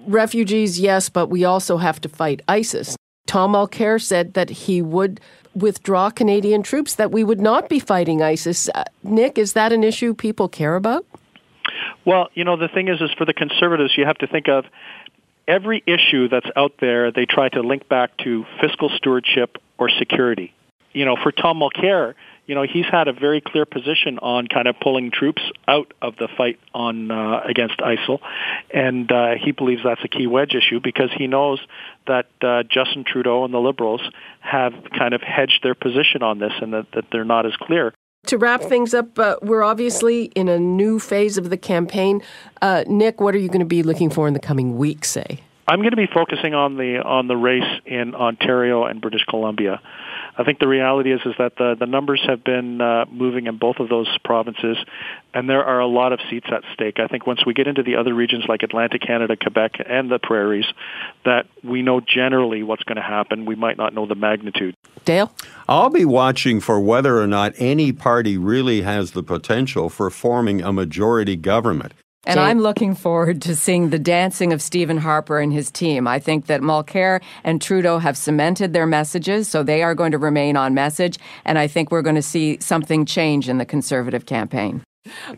refugees, 0.08 0.80
yes, 0.80 1.10
but 1.10 1.28
we 1.28 1.44
also 1.44 1.78
have 1.78 2.00
to 2.02 2.10
fight 2.10 2.42
ISIS. 2.48 2.96
Tom 3.28 3.54
Mulcair 3.54 4.02
said 4.02 4.34
that 4.34 4.50
he 4.50 4.82
would 4.82 5.20
withdraw 5.54 6.10
Canadian 6.10 6.64
troops, 6.64 6.96
that 6.96 7.12
we 7.12 7.24
would 7.24 7.40
not 7.42 7.70
be 7.70 7.80
fighting 7.80 8.22
ISIS. 8.22 8.70
Uh, 8.74 8.84
Nick, 9.04 9.38
is 9.38 9.54
that 9.54 9.72
an 9.72 9.84
issue 9.84 10.14
people 10.14 10.48
care 10.48 10.76
about? 10.76 11.06
Well, 12.06 12.30
you 12.34 12.44
know, 12.44 12.58
the 12.58 12.68
thing 12.68 12.88
is, 12.88 13.02
is 13.02 13.12
for 13.18 13.26
the 13.26 13.34
conservatives, 13.34 13.94
you 13.98 14.06
have 14.06 14.18
to 14.20 14.28
think 14.28 14.48
of 14.48 14.66
every 15.48 15.84
issue 15.86 16.30
that's 16.30 16.50
out 16.56 16.74
there, 16.80 17.12
they 17.12 17.26
try 17.26 17.50
to 17.50 17.62
link 17.62 17.90
back 17.90 18.16
to 18.24 18.46
fiscal 18.62 18.90
stewardship 18.90 19.58
or 19.78 19.90
security. 19.90 20.54
You 20.94 21.06
know, 21.06 21.18
for 21.22 21.32
Tom 21.32 21.60
Mulcair, 21.60 22.14
you 22.50 22.56
know, 22.56 22.64
he's 22.64 22.88
had 22.92 23.08
a 23.08 23.14
very 23.14 23.42
clear 23.42 23.64
position 23.64 24.18
on 24.18 24.48
kind 24.48 24.68
of 24.68 24.76
pulling 24.82 25.12
troops 25.12 25.44
out 25.68 25.94
of 26.02 26.16
the 26.16 26.28
fight 26.36 26.60
on 26.74 27.12
uh, 27.12 27.42
against 27.48 27.78
ISIL, 27.78 28.18
and 28.74 29.12
uh, 29.12 29.36
he 29.40 29.52
believes 29.52 29.82
that's 29.84 30.04
a 30.04 30.08
key 30.08 30.26
wedge 30.26 30.56
issue 30.56 30.80
because 30.84 31.12
he 31.16 31.28
knows 31.28 31.60
that 32.08 32.26
uh, 32.42 32.64
Justin 32.64 33.04
Trudeau 33.06 33.46
and 33.46 33.54
the 33.54 33.60
Liberals 33.60 34.02
have 34.40 34.74
kind 34.98 35.14
of 35.14 35.22
hedged 35.22 35.60
their 35.62 35.76
position 35.76 36.24
on 36.24 36.40
this, 36.40 36.54
and 36.60 36.74
that, 36.74 36.88
that 36.96 37.06
they're 37.12 37.24
not 37.24 37.46
as 37.46 37.56
clear. 37.56 37.94
To 38.26 38.38
wrap 38.40 38.64
things 38.64 38.96
up, 38.96 39.20
uh, 39.20 39.36
we're 39.44 39.64
obviously 39.64 40.26
in 40.34 40.50
a 40.50 40.58
new 40.58 40.98
phase 40.98 41.38
of 41.38 41.52
the 41.52 41.58
campaign. 41.58 42.24
Uh, 42.64 42.84
Nick, 42.88 43.22
what 43.22 43.36
are 43.36 43.40
you 43.40 43.50
going 43.50 43.60
to 43.60 43.66
be 43.66 43.84
looking 43.84 44.10
for 44.10 44.28
in 44.28 44.34
the 44.34 44.40
coming 44.40 44.76
weeks? 44.76 45.12
Say. 45.12 45.40
I'm 45.68 45.82
going 45.82 45.92
to 45.92 45.98
be 45.98 46.10
focusing 46.12 46.56
on 46.56 46.78
the 46.78 46.98
on 47.06 47.28
the 47.28 47.38
race 47.38 47.80
in 47.86 48.16
Ontario 48.16 48.86
and 48.86 49.00
British 49.00 49.24
Columbia. 49.26 49.80
I 50.40 50.46
think 50.46 50.60
the 50.60 50.70
reality 50.70 51.12
is 51.12 51.20
is 51.26 51.34
that 51.38 51.58
the 51.58 51.76
the 51.78 51.86
numbers 51.86 52.24
have 52.26 52.46
been 52.46 52.80
uh, 52.80 53.04
moving 53.12 53.48
in 53.48 53.58
both 53.58 53.76
of 53.80 53.90
those 53.90 54.08
provinces, 54.24 54.78
and 55.34 55.50
there 55.50 55.66
are 55.66 55.82
a 55.82 55.86
lot 55.86 56.14
of 56.14 56.22
seats 56.30 56.48
at 56.50 56.64
stake. 56.74 56.98
I 56.98 57.08
think 57.08 57.28
once 57.28 57.46
we 57.46 57.54
get 57.54 57.68
into 57.68 57.84
the 57.84 57.98
other 57.98 58.14
regions 58.14 58.46
like 58.48 58.64
Atlantic 58.64 59.02
Canada, 59.02 59.36
Quebec, 59.36 59.74
and 59.86 60.10
the 60.10 60.18
prairies, 60.18 60.64
that 61.26 61.46
we 61.62 61.82
know 61.82 62.00
generally 62.00 62.64
what's 62.64 62.84
going 62.84 62.96
to 62.96 63.02
happen. 63.02 63.46
We 63.46 63.56
might 63.56 63.76
not 63.76 63.94
know 63.94 64.06
the 64.06 64.16
magnitude. 64.16 64.76
Dale? 65.04 65.30
I'll 65.68 65.90
be 65.90 66.06
watching 66.06 66.62
for 66.62 66.80
whether 66.80 67.20
or 67.20 67.28
not 67.28 67.54
any 67.58 67.92
party 67.92 68.38
really 68.38 68.84
has 68.84 69.12
the 69.12 69.24
potential 69.24 69.90
for 69.90 70.10
forming 70.10 70.62
a 70.62 70.72
majority 70.72 71.36
government. 71.36 71.94
And 72.30 72.38
Jane? 72.38 72.46
I'm 72.46 72.60
looking 72.60 72.94
forward 72.94 73.42
to 73.42 73.56
seeing 73.56 73.90
the 73.90 73.98
dancing 73.98 74.54
of 74.54 74.62
Stephen 74.62 74.98
Harper 74.98 75.40
and 75.40 75.52
his 75.52 75.72
team. 75.72 76.08
I 76.08 76.20
think 76.20 76.46
that 76.46 76.62
Mulcair 76.62 77.22
and 77.44 77.60
Trudeau 77.60 77.98
have 77.98 78.16
cemented 78.16 78.72
their 78.72 78.86
messages, 78.86 79.48
so 79.48 79.64
they 79.64 79.82
are 79.82 79.96
going 79.96 80.12
to 80.12 80.20
remain 80.20 80.56
on 80.56 80.76
message. 80.76 81.18
And 81.44 81.58
I 81.58 81.66
think 81.66 81.92
we're 81.92 82.04
going 82.04 82.16
to 82.16 82.22
see 82.22 82.60
something 82.60 83.06
change 83.06 83.50
in 83.50 83.58
the 83.58 83.66
Conservative 83.66 84.28
campaign. 84.28 84.84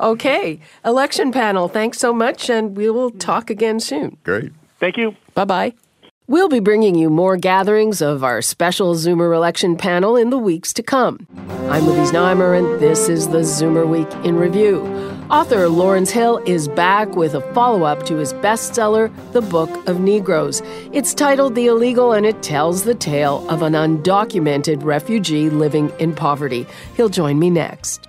Okay. 0.01 0.59
Election 0.83 1.31
panel, 1.31 1.69
thanks 1.69 1.97
so 1.97 2.11
much, 2.11 2.49
and 2.49 2.75
we 2.75 2.89
will 2.89 3.11
talk 3.11 3.49
again 3.49 3.79
soon. 3.79 4.17
Great. 4.23 4.51
Thank 4.79 4.97
you. 4.97 5.15
Bye 5.33 5.45
bye. 5.45 5.73
We'll 6.31 6.47
be 6.47 6.61
bringing 6.61 6.95
you 6.95 7.09
more 7.09 7.35
gatherings 7.35 8.01
of 8.01 8.23
our 8.23 8.41
special 8.41 8.95
Zoomer 8.95 9.35
election 9.35 9.75
panel 9.75 10.15
in 10.15 10.29
the 10.29 10.37
weeks 10.37 10.71
to 10.71 10.81
come. 10.81 11.27
I'm 11.67 11.85
Libby 11.85 12.09
Znaimer, 12.09 12.57
and 12.57 12.81
this 12.81 13.09
is 13.09 13.27
the 13.27 13.39
Zoomer 13.39 13.85
Week 13.85 14.07
in 14.25 14.37
Review. 14.37 14.79
Author 15.29 15.67
Lawrence 15.67 16.09
Hill 16.09 16.37
is 16.45 16.69
back 16.69 17.17
with 17.17 17.33
a 17.33 17.41
follow 17.53 17.83
up 17.83 18.05
to 18.05 18.15
his 18.15 18.31
bestseller, 18.35 19.11
The 19.33 19.41
Book 19.41 19.85
of 19.89 19.99
Negroes. 19.99 20.61
It's 20.93 21.13
titled 21.13 21.53
The 21.53 21.67
Illegal, 21.67 22.13
and 22.13 22.25
it 22.25 22.41
tells 22.41 22.85
the 22.85 22.95
tale 22.95 23.45
of 23.49 23.61
an 23.61 23.73
undocumented 23.73 24.85
refugee 24.85 25.49
living 25.49 25.91
in 25.99 26.15
poverty. 26.15 26.65
He'll 26.95 27.09
join 27.09 27.39
me 27.39 27.49
next. 27.49 28.07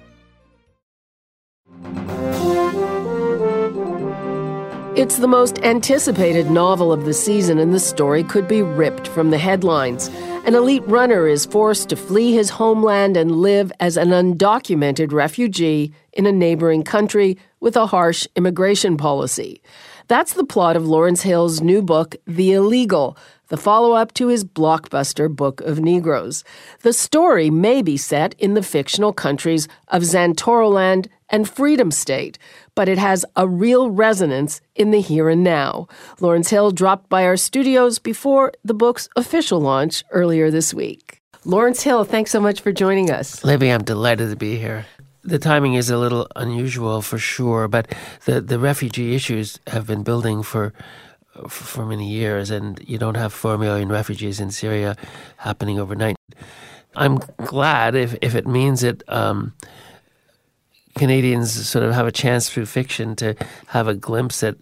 It's 4.95 5.17
the 5.17 5.27
most 5.27 5.59
anticipated 5.61 6.51
novel 6.51 6.93
of 6.93 7.07
the 7.07 7.15
season, 7.15 7.59
and 7.59 7.73
the 7.73 7.81
story 7.81 8.23
could 8.23 8.47
be 8.47 8.61
ripped 8.61 9.09
from 9.09 9.31
the 9.31 9.39
headlines. 9.39 10.09
An 10.45 10.55
elite 10.55 10.87
runner 10.87 11.27
is 11.27 11.47
forced 11.47 11.89
to 11.89 11.97
flee 11.97 12.35
his 12.35 12.51
homeland 12.51 13.17
and 13.17 13.37
live 13.37 13.73
as 13.81 13.97
an 13.97 14.11
undocumented 14.11 15.11
refugee 15.11 15.95
in 16.13 16.27
a 16.27 16.31
neighboring 16.31 16.83
country 16.83 17.39
with 17.59 17.75
a 17.75 17.87
harsh 17.87 18.27
immigration 18.37 18.99
policy. 18.99 19.63
That's 20.09 20.35
the 20.35 20.45
plot 20.45 20.77
of 20.77 20.87
Lawrence 20.87 21.23
Hill's 21.23 21.63
new 21.63 21.81
book, 21.81 22.15
The 22.27 22.53
Illegal, 22.53 23.17
the 23.49 23.57
follow 23.57 23.93
up 23.93 24.13
to 24.15 24.29
his 24.29 24.45
blockbuster 24.45 25.35
Book 25.35 25.63
of 25.63 25.81
Negroes. 25.81 26.45
The 26.81 26.93
story 26.93 27.49
may 27.49 27.81
be 27.81 27.97
set 27.97 28.35
in 28.39 28.53
the 28.53 28.63
fictional 28.63 29.15
countries 29.15 29.69
of 29.89 30.03
Zantoroland 30.03 31.09
and 31.33 31.49
Freedom 31.49 31.91
State, 31.91 32.39
but 32.75 32.89
it 32.89 32.99
has 32.99 33.25
a 33.35 33.49
real 33.49 33.91
resonance 33.91 34.61
in 34.77 34.91
the 34.91 35.01
here 35.01 35.29
and 35.29 35.43
now. 35.43 35.89
Lawrence 36.21 36.51
Hill 36.51 36.71
dropped 36.71 37.09
by 37.09 37.25
our 37.25 37.37
studios 37.37 37.99
before 37.99 38.53
the 38.63 38.75
book's 38.75 39.09
official 39.17 39.61
launch 39.61 40.05
earlier 40.11 40.51
this 40.51 40.73
week. 40.75 41.23
Lawrence 41.45 41.83
Hill, 41.83 42.05
thanks 42.05 42.31
so 42.31 42.41
much 42.41 42.61
for 42.61 42.71
joining 42.71 43.11
us. 43.11 43.43
Libby, 43.43 43.71
I'm 43.71 43.83
delighted 43.83 44.31
to 44.31 44.37
be 44.37 44.59
here. 44.59 44.87
The 45.25 45.39
timing 45.39 45.75
is 45.75 45.91
a 45.91 45.99
little 45.99 46.29
unusual 46.37 47.01
for 47.03 47.19
sure, 47.19 47.67
but 47.67 47.93
the, 48.27 48.41
the 48.41 48.59
refugee 48.59 49.15
issues 49.15 49.59
have 49.69 49.87
been 49.87 50.03
building 50.03 50.43
for 50.43 50.73
for 51.49 51.87
many 51.87 52.09
years, 52.09 52.51
and 52.51 52.79
you 52.87 52.99
don't 52.99 53.17
have 53.17 53.33
four 53.33 53.57
million 53.57 53.89
refugees 53.89 54.39
in 54.39 54.51
Syria 54.51 54.97
happening 55.39 55.79
overnight. 55.79 56.17
I'm 56.95 57.21
glad 57.39 57.95
if, 57.95 58.15
if 58.21 58.35
it 58.35 58.47
means 58.47 58.83
that 58.83 59.03
um, 59.09 59.55
Canadians 60.97 61.53
sort 61.69 61.85
of 61.85 61.93
have 61.95 62.07
a 62.07 62.13
chance 62.13 62.51
through 62.51 62.67
fiction 62.67 63.17
to 63.17 63.35
have 63.69 63.89
a 63.89 63.95
glimpse 63.95 64.43
at 64.43 64.57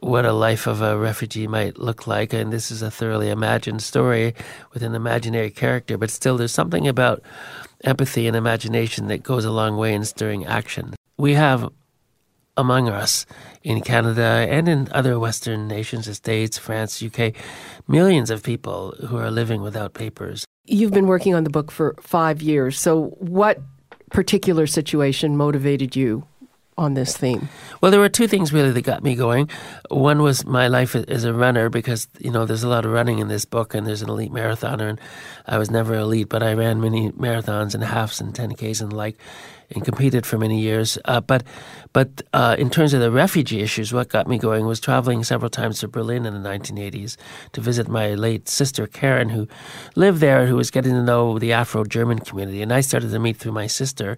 what 0.00 0.24
a 0.24 0.32
life 0.32 0.66
of 0.66 0.80
a 0.80 0.96
refugee 0.96 1.46
might 1.46 1.78
look 1.78 2.06
like. 2.06 2.32
And 2.32 2.52
this 2.52 2.70
is 2.70 2.82
a 2.82 2.90
thoroughly 2.90 3.28
imagined 3.28 3.82
story 3.82 4.34
with 4.72 4.82
an 4.82 4.94
imaginary 4.94 5.50
character, 5.50 5.98
but 5.98 6.10
still, 6.10 6.36
there's 6.36 6.52
something 6.52 6.88
about 6.88 7.22
empathy 7.84 8.26
and 8.26 8.36
imagination 8.36 9.08
that 9.08 9.22
goes 9.22 9.44
a 9.44 9.50
long 9.50 9.76
way 9.76 9.94
in 9.94 10.04
stirring 10.04 10.46
action. 10.46 10.94
We 11.16 11.34
have 11.34 11.70
among 12.56 12.88
us 12.88 13.26
in 13.62 13.80
Canada 13.80 14.46
and 14.50 14.68
in 14.68 14.88
other 14.92 15.18
Western 15.18 15.66
nations, 15.68 16.06
the 16.06 16.14
States, 16.14 16.58
France, 16.58 17.02
UK, 17.02 17.34
millions 17.88 18.30
of 18.30 18.42
people 18.42 18.94
who 19.06 19.16
are 19.16 19.30
living 19.30 19.62
without 19.62 19.94
papers. 19.94 20.44
You've 20.66 20.92
been 20.92 21.06
working 21.06 21.34
on 21.34 21.44
the 21.44 21.50
book 21.50 21.70
for 21.70 21.94
five 22.00 22.42
years. 22.42 22.78
So, 22.78 23.16
what 23.18 23.60
particular 24.10 24.66
situation 24.66 25.36
motivated 25.36 25.96
you 25.96 26.26
on 26.80 26.94
this 26.94 27.16
theme? 27.16 27.48
Well, 27.80 27.90
there 27.90 28.00
were 28.00 28.08
two 28.08 28.26
things 28.26 28.52
really 28.52 28.70
that 28.70 28.82
got 28.82 29.02
me 29.04 29.14
going. 29.14 29.50
One 29.90 30.22
was 30.22 30.46
my 30.46 30.66
life 30.68 30.94
as 30.94 31.24
a 31.24 31.34
runner 31.34 31.68
because, 31.68 32.08
you 32.18 32.30
know, 32.30 32.46
there's 32.46 32.62
a 32.62 32.68
lot 32.68 32.84
of 32.86 32.92
running 32.92 33.18
in 33.18 33.28
this 33.28 33.44
book 33.44 33.74
and 33.74 33.86
there's 33.86 34.02
an 34.02 34.08
elite 34.08 34.32
marathoner 34.32 34.88
and 34.88 35.00
I 35.46 35.58
was 35.58 35.70
never 35.70 35.94
elite, 35.94 36.30
but 36.30 36.42
I 36.42 36.54
ran 36.54 36.80
many 36.80 37.10
marathons 37.12 37.74
and 37.74 37.84
halves 37.84 38.20
and 38.20 38.32
10Ks 38.32 38.80
and 38.80 38.90
the 38.92 38.96
like 38.96 39.18
and 39.70 39.84
competed 39.84 40.26
for 40.26 40.38
many 40.38 40.60
years. 40.60 40.98
Uh, 41.04 41.20
but 41.20 41.44
but 41.92 42.22
uh, 42.32 42.54
in 42.56 42.70
terms 42.70 42.94
of 42.94 43.00
the 43.00 43.10
refugee 43.10 43.60
issues, 43.60 43.92
what 43.92 44.08
got 44.08 44.28
me 44.28 44.38
going 44.38 44.64
was 44.64 44.78
traveling 44.78 45.24
several 45.24 45.50
times 45.50 45.80
to 45.80 45.88
Berlin 45.88 46.24
in 46.24 46.40
the 46.40 46.48
1980s 46.48 47.16
to 47.52 47.60
visit 47.60 47.88
my 47.88 48.14
late 48.14 48.48
sister 48.48 48.86
Karen, 48.86 49.28
who 49.28 49.48
lived 49.96 50.20
there, 50.20 50.46
who 50.46 50.54
was 50.54 50.70
getting 50.70 50.92
to 50.92 51.02
know 51.02 51.38
the 51.40 51.52
Afro-German 51.52 52.20
community, 52.20 52.62
and 52.62 52.72
I 52.72 52.80
started 52.80 53.10
to 53.10 53.18
meet 53.18 53.38
through 53.38 53.52
my 53.52 53.66
sister 53.66 54.16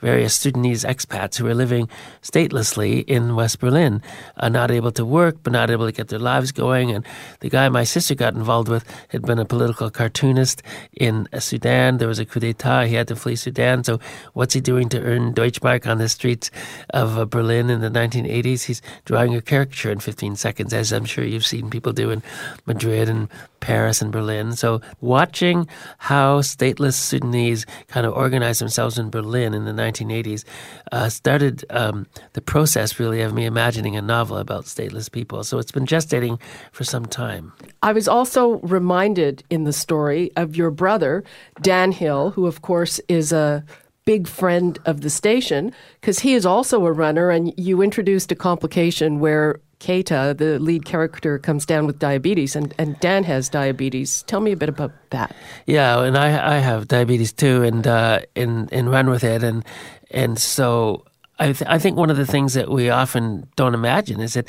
various 0.00 0.34
Sudanese 0.34 0.84
expats 0.84 1.36
who 1.36 1.44
were 1.44 1.54
living 1.54 1.88
statelessly 2.20 3.04
in 3.06 3.34
West 3.34 3.58
Berlin, 3.58 4.02
uh, 4.36 4.50
not 4.50 4.70
able 4.70 4.92
to 4.92 5.04
work, 5.04 5.36
but 5.42 5.52
not 5.52 5.70
able 5.70 5.86
to 5.86 5.92
get 5.92 6.08
their 6.08 6.18
lives 6.18 6.52
going. 6.52 6.90
And 6.90 7.06
the 7.40 7.48
guy 7.48 7.70
my 7.70 7.84
sister 7.84 8.14
got 8.14 8.34
involved 8.34 8.68
with 8.68 8.84
had 9.08 9.22
been 9.22 9.38
a 9.38 9.46
political 9.46 9.90
cartoonist 9.90 10.62
in 10.92 11.26
Sudan. 11.38 11.96
There 11.96 12.08
was 12.08 12.18
a 12.18 12.26
coup 12.26 12.40
d'état; 12.40 12.86
he 12.86 12.94
had 12.94 13.08
to 13.08 13.16
flee 13.16 13.36
Sudan. 13.36 13.82
So 13.82 13.98
what's 14.34 14.52
he 14.52 14.60
doing 14.60 14.90
to 14.94 15.02
earn 15.02 15.34
Deutschmark 15.34 15.86
on 15.86 15.98
the 15.98 16.08
streets 16.08 16.50
of 16.90 17.18
uh, 17.18 17.24
Berlin 17.24 17.70
in 17.70 17.80
the 17.80 17.90
1980s. 17.90 18.64
He's 18.64 18.82
drawing 19.04 19.34
a 19.34 19.42
caricature 19.42 19.90
in 19.90 20.00
15 20.00 20.36
seconds, 20.36 20.72
as 20.72 20.92
I'm 20.92 21.04
sure 21.04 21.24
you've 21.24 21.46
seen 21.46 21.70
people 21.70 21.92
do 21.92 22.10
in 22.10 22.22
Madrid 22.66 23.08
and 23.08 23.28
Paris 23.60 24.02
and 24.02 24.12
Berlin. 24.12 24.52
So 24.52 24.80
watching 25.00 25.66
how 25.98 26.40
stateless 26.40 26.94
Sudanese 26.94 27.64
kind 27.88 28.06
of 28.06 28.12
organized 28.12 28.60
themselves 28.60 28.98
in 28.98 29.10
Berlin 29.10 29.54
in 29.54 29.64
the 29.64 29.72
1980s 29.72 30.44
uh, 30.92 31.08
started 31.08 31.64
um, 31.70 32.06
the 32.34 32.42
process 32.42 33.00
really 33.00 33.22
of 33.22 33.32
me 33.32 33.46
imagining 33.46 33.96
a 33.96 34.02
novel 34.02 34.36
about 34.36 34.64
stateless 34.64 35.10
people. 35.10 35.44
So 35.44 35.58
it's 35.58 35.72
been 35.72 35.86
gestating 35.86 36.38
for 36.72 36.84
some 36.84 37.06
time. 37.06 37.52
I 37.82 37.92
was 37.92 38.06
also 38.06 38.58
reminded 38.58 39.42
in 39.50 39.64
the 39.64 39.72
story 39.72 40.30
of 40.36 40.56
your 40.56 40.70
brother, 40.70 41.24
Dan 41.62 41.90
Hill, 41.92 42.30
who, 42.30 42.46
of 42.46 42.62
course, 42.62 43.00
is 43.08 43.32
a 43.32 43.64
big 44.04 44.28
friend 44.28 44.78
of 44.84 45.00
the 45.00 45.10
station 45.10 45.72
because 46.00 46.20
he 46.20 46.34
is 46.34 46.44
also 46.44 46.84
a 46.86 46.92
runner, 46.92 47.30
and 47.30 47.52
you 47.56 47.82
introduced 47.82 48.30
a 48.32 48.34
complication 48.34 49.20
where 49.20 49.60
Keita, 49.80 50.36
the 50.36 50.58
lead 50.58 50.84
character, 50.84 51.38
comes 51.38 51.66
down 51.66 51.86
with 51.86 51.98
diabetes, 51.98 52.56
and, 52.56 52.74
and 52.78 52.98
Dan 53.00 53.24
has 53.24 53.48
diabetes. 53.48 54.22
Tell 54.22 54.40
me 54.40 54.52
a 54.52 54.56
bit 54.56 54.68
about 54.68 54.92
that. 55.10 55.34
Yeah, 55.66 56.02
and 56.02 56.16
I 56.16 56.56
I 56.56 56.58
have 56.58 56.88
diabetes 56.88 57.32
too, 57.32 57.62
and 57.62 57.86
uh, 57.86 58.20
and 58.34 58.72
and 58.72 58.90
run 58.90 59.10
with 59.10 59.24
it, 59.24 59.42
and 59.42 59.64
and 60.10 60.38
so 60.38 61.04
I 61.38 61.52
th- 61.52 61.68
I 61.68 61.78
think 61.78 61.96
one 61.96 62.10
of 62.10 62.16
the 62.16 62.26
things 62.26 62.54
that 62.54 62.70
we 62.70 62.90
often 62.90 63.48
don't 63.56 63.74
imagine 63.74 64.20
is 64.20 64.34
that 64.34 64.48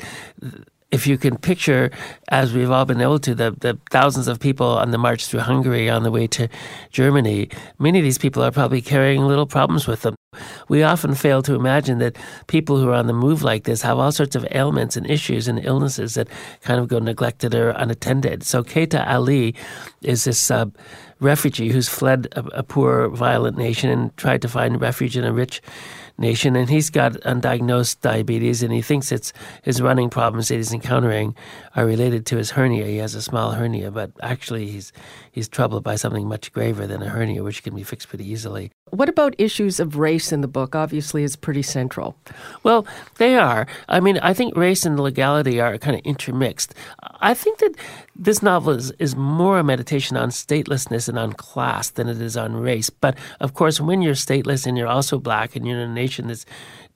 if 0.92 1.06
you 1.06 1.18
can 1.18 1.36
picture, 1.36 1.90
as 2.28 2.52
we've 2.52 2.70
all 2.70 2.84
been 2.84 3.00
able 3.00 3.18
to, 3.18 3.34
the, 3.34 3.50
the 3.58 3.78
thousands 3.90 4.28
of 4.28 4.38
people 4.38 4.66
on 4.66 4.92
the 4.92 4.98
march 4.98 5.26
through 5.26 5.40
Hungary 5.40 5.90
on 5.90 6.04
the 6.04 6.10
way 6.10 6.26
to 6.28 6.48
Germany, 6.90 7.48
many 7.78 7.98
of 7.98 8.04
these 8.04 8.18
people 8.18 8.42
are 8.42 8.52
probably 8.52 8.80
carrying 8.80 9.22
little 9.22 9.46
problems 9.46 9.86
with 9.86 10.02
them. 10.02 10.14
We 10.68 10.82
often 10.82 11.14
fail 11.14 11.42
to 11.42 11.54
imagine 11.54 11.98
that 11.98 12.16
people 12.46 12.78
who 12.78 12.88
are 12.90 12.94
on 12.94 13.06
the 13.06 13.12
move 13.12 13.42
like 13.42 13.64
this 13.64 13.82
have 13.82 13.98
all 13.98 14.12
sorts 14.12 14.36
of 14.36 14.46
ailments 14.52 14.96
and 14.96 15.08
issues 15.10 15.48
and 15.48 15.64
illnesses 15.64 16.14
that 16.14 16.28
kind 16.62 16.78
of 16.78 16.88
go 16.88 16.98
neglected 16.98 17.54
or 17.54 17.70
unattended. 17.70 18.44
So 18.44 18.62
Keita 18.62 19.08
Ali 19.08 19.54
is 20.02 20.24
this 20.24 20.50
uh, 20.50 20.66
refugee 21.20 21.70
who's 21.70 21.88
fled 21.88 22.28
a, 22.32 22.44
a 22.58 22.62
poor, 22.62 23.08
violent 23.08 23.56
nation 23.56 23.90
and 23.90 24.16
tried 24.16 24.42
to 24.42 24.48
find 24.48 24.80
refuge 24.80 25.16
in 25.16 25.24
a 25.24 25.32
rich 25.32 25.62
nation, 26.18 26.56
and 26.56 26.68
he's 26.68 26.90
got 26.90 27.12
undiagnosed 27.12 28.00
diabetes, 28.00 28.62
and 28.62 28.72
he 28.72 28.82
thinks 28.82 29.12
it's 29.12 29.32
his 29.62 29.80
running 29.80 30.10
problems 30.10 30.48
that 30.48 30.56
he's 30.56 30.72
encountering 30.72 31.34
are 31.74 31.86
related 31.86 32.26
to 32.26 32.36
his 32.36 32.50
hernia. 32.50 32.86
He 32.86 32.96
has 32.98 33.14
a 33.14 33.22
small 33.22 33.52
hernia, 33.52 33.90
but 33.90 34.10
actually 34.20 34.68
he's 34.68 34.92
he's 35.30 35.48
troubled 35.48 35.84
by 35.84 35.96
something 35.96 36.26
much 36.26 36.52
graver 36.52 36.86
than 36.86 37.02
a 37.02 37.08
hernia, 37.08 37.42
which 37.42 37.62
can 37.62 37.74
be 37.74 37.82
fixed 37.82 38.08
pretty 38.08 38.28
easily. 38.28 38.72
What 38.90 39.08
about 39.08 39.34
issues 39.36 39.80
of 39.80 39.96
race 39.96 40.32
in 40.32 40.42
the 40.42 40.48
book? 40.48 40.76
Obviously, 40.76 41.24
it's 41.24 41.34
pretty 41.34 41.62
central. 41.62 42.16
Well, 42.62 42.86
they 43.18 43.36
are. 43.36 43.66
I 43.88 43.98
mean, 43.98 44.18
I 44.18 44.32
think 44.32 44.56
race 44.56 44.86
and 44.86 44.98
legality 44.98 45.60
are 45.60 45.76
kind 45.76 45.96
of 45.96 46.02
intermixed. 46.04 46.72
I 47.20 47.34
think 47.34 47.58
that 47.58 47.74
this 48.14 48.42
novel 48.42 48.74
is, 48.74 48.92
is 48.98 49.16
more 49.16 49.58
a 49.58 49.64
meditation 49.64 50.16
on 50.16 50.30
statelessness 50.30 51.08
and 51.08 51.18
on 51.18 51.32
class 51.32 51.90
than 51.90 52.08
it 52.08 52.20
is 52.20 52.36
on 52.36 52.54
race. 52.54 52.88
But 52.88 53.18
of 53.40 53.54
course, 53.54 53.80
when 53.80 54.02
you're 54.02 54.14
stateless 54.14 54.66
and 54.66 54.78
you're 54.78 54.86
also 54.86 55.18
black 55.18 55.56
and 55.56 55.66
you're 55.66 55.80
in 55.80 55.90
a 55.90 55.92
nation 55.92 56.05
that's 56.08 56.46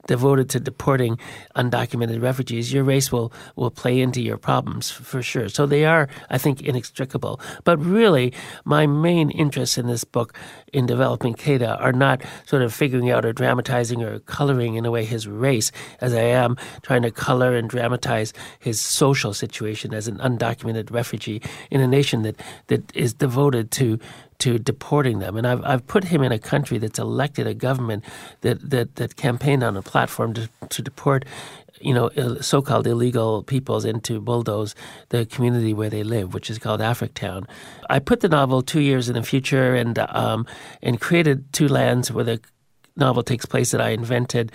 devoted 0.07 0.49
to 0.49 0.59
deporting 0.59 1.17
undocumented 1.55 2.21
refugees, 2.21 2.73
your 2.73 2.83
race 2.83 3.11
will, 3.11 3.31
will 3.55 3.69
play 3.69 4.01
into 4.01 4.21
your 4.21 4.37
problems 4.37 4.89
for 4.89 5.21
sure. 5.21 5.49
So 5.49 5.65
they 5.65 5.85
are, 5.85 6.07
I 6.29 6.37
think, 6.37 6.61
inextricable. 6.61 7.39
But 7.63 7.77
really, 7.79 8.33
my 8.65 8.87
main 8.87 9.29
interests 9.31 9.77
in 9.77 9.87
this 9.87 10.03
book 10.03 10.35
in 10.73 10.85
developing 10.85 11.35
Keita 11.35 11.79
are 11.79 11.93
not 11.93 12.23
sort 12.45 12.61
of 12.61 12.73
figuring 12.73 13.09
out 13.11 13.25
or 13.25 13.33
dramatizing 13.33 14.01
or 14.03 14.19
coloring 14.19 14.75
in 14.75 14.85
a 14.85 14.91
way 14.91 15.05
his 15.05 15.27
race, 15.27 15.71
as 15.99 16.13
I 16.13 16.21
am 16.21 16.57
trying 16.81 17.03
to 17.03 17.11
color 17.11 17.55
and 17.55 17.69
dramatize 17.69 18.33
his 18.59 18.81
social 18.81 19.33
situation 19.33 19.93
as 19.93 20.07
an 20.07 20.17
undocumented 20.17 20.91
refugee 20.91 21.41
in 21.69 21.81
a 21.81 21.87
nation 21.87 22.23
that, 22.23 22.39
that 22.67 22.95
is 22.95 23.13
devoted 23.13 23.71
to 23.71 23.99
to 24.41 24.59
deporting 24.59 25.19
them. 25.19 25.37
And 25.37 25.47
I've, 25.47 25.63
I've 25.63 25.87
put 25.87 26.03
him 26.03 26.23
in 26.23 26.31
a 26.31 26.39
country 26.39 26.77
that's 26.77 26.99
elected 26.99 27.47
a 27.47 27.53
government 27.53 28.03
that, 28.41 28.69
that, 28.69 28.95
that 28.95 29.15
campaigned 29.15 29.63
on 29.63 29.77
a 29.77 29.81
platform 29.81 30.33
to, 30.33 30.49
to 30.69 30.81
deport 30.81 31.25
you 31.79 31.93
know, 31.93 32.09
so-called 32.41 32.85
illegal 32.85 33.43
peoples 33.43 33.85
into 33.85 34.21
bulldoze 34.21 34.75
the 35.09 35.25
community 35.25 35.73
where 35.73 35.89
they 35.89 36.03
live, 36.03 36.33
which 36.33 36.49
is 36.49 36.59
called 36.59 36.79
Africtown. 36.79 37.47
I 37.89 37.99
put 37.99 38.19
the 38.19 38.29
novel 38.29 38.61
two 38.61 38.81
years 38.81 39.09
in 39.09 39.15
the 39.15 39.23
future 39.23 39.73
and 39.75 39.97
um, 39.97 40.45
and 40.83 41.01
created 41.01 41.51
two 41.53 41.67
lands 41.67 42.11
where 42.11 42.23
the 42.23 42.39
novel 42.95 43.23
takes 43.23 43.45
place 43.45 43.71
that 43.71 43.81
I 43.81 43.89
invented 43.89 44.51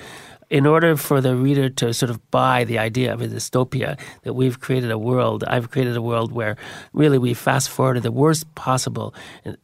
in 0.49 0.67
order 0.67 0.97
for 0.97 1.21
the 1.21 1.35
reader 1.35 1.69
to 1.69 1.93
sort 1.93 2.11
of 2.11 2.31
buy 2.31 2.65
the 2.65 2.79
idea 2.79 3.12
of 3.12 3.21
a 3.21 3.29
dystopia, 3.29 3.99
that 4.23 4.35
we've 4.35 4.61
created 4.61 4.91
a 4.91 4.99
world, 4.99 5.45
I've 5.47 5.71
created 5.71 5.97
a 5.97 6.03
world 6.03 6.33
where 6.33 6.57
really 6.93 7.19
we 7.19 7.35
fast 7.35 7.69
forwarded 7.69 8.03
the 8.03 8.12
worst 8.12 8.55
possible 8.55 9.15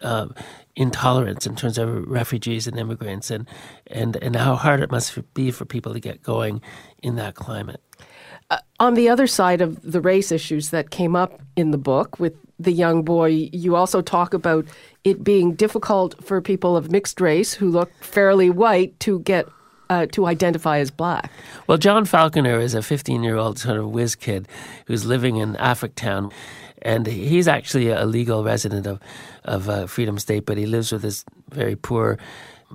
uh, 0.00 0.28
intolerance 0.74 1.46
in 1.46 1.54
terms 1.54 1.78
of 1.78 2.08
refugees 2.08 2.66
and 2.66 2.78
immigrants, 2.78 3.30
and, 3.30 3.48
and, 3.88 4.16
and 4.16 4.34
how 4.34 4.56
hard 4.56 4.80
it 4.80 4.90
must 4.90 5.18
be 5.34 5.50
for 5.50 5.64
people 5.64 5.92
to 5.92 6.00
get 6.00 6.22
going 6.22 6.60
in 7.02 7.16
that 7.16 7.34
climate. 7.34 7.80
Uh, 8.50 8.58
on 8.80 8.94
the 8.94 9.08
other 9.08 9.26
side 9.26 9.60
of 9.60 9.80
the 9.82 10.00
race 10.00 10.32
issues 10.32 10.70
that 10.70 10.90
came 10.90 11.14
up 11.14 11.40
in 11.56 11.70
the 11.70 11.78
book 11.78 12.18
with 12.18 12.34
the 12.58 12.72
young 12.72 13.02
boy, 13.02 13.48
you 13.52 13.76
also 13.76 14.02
talk 14.02 14.34
about 14.34 14.66
it 15.04 15.22
being 15.22 15.54
difficult 15.54 16.22
for 16.24 16.40
people 16.40 16.76
of 16.76 16.90
mixed 16.90 17.20
race 17.20 17.54
who 17.54 17.70
look 17.70 17.90
fairly 18.02 18.50
white 18.50 18.98
to 19.00 19.20
get 19.20 19.46
uh, 19.92 20.06
to 20.06 20.26
identify 20.26 20.78
as 20.78 20.90
black. 20.90 21.30
Well, 21.66 21.78
John 21.78 22.04
Falconer 22.04 22.58
is 22.58 22.74
a 22.74 22.82
15 22.82 23.22
year 23.22 23.36
old 23.36 23.58
sort 23.58 23.78
of 23.78 23.90
whiz 23.90 24.14
kid 24.14 24.48
who's 24.86 25.04
living 25.04 25.36
in 25.36 25.54
Africtown. 25.54 26.32
And 26.84 27.06
he's 27.06 27.46
actually 27.46 27.90
a 27.90 28.04
legal 28.04 28.42
resident 28.42 28.86
of, 28.86 28.98
of 29.44 29.68
uh, 29.68 29.86
Freedom 29.86 30.18
State, 30.18 30.46
but 30.46 30.56
he 30.58 30.66
lives 30.66 30.90
with 30.90 31.02
his 31.02 31.24
very 31.50 31.76
poor 31.76 32.18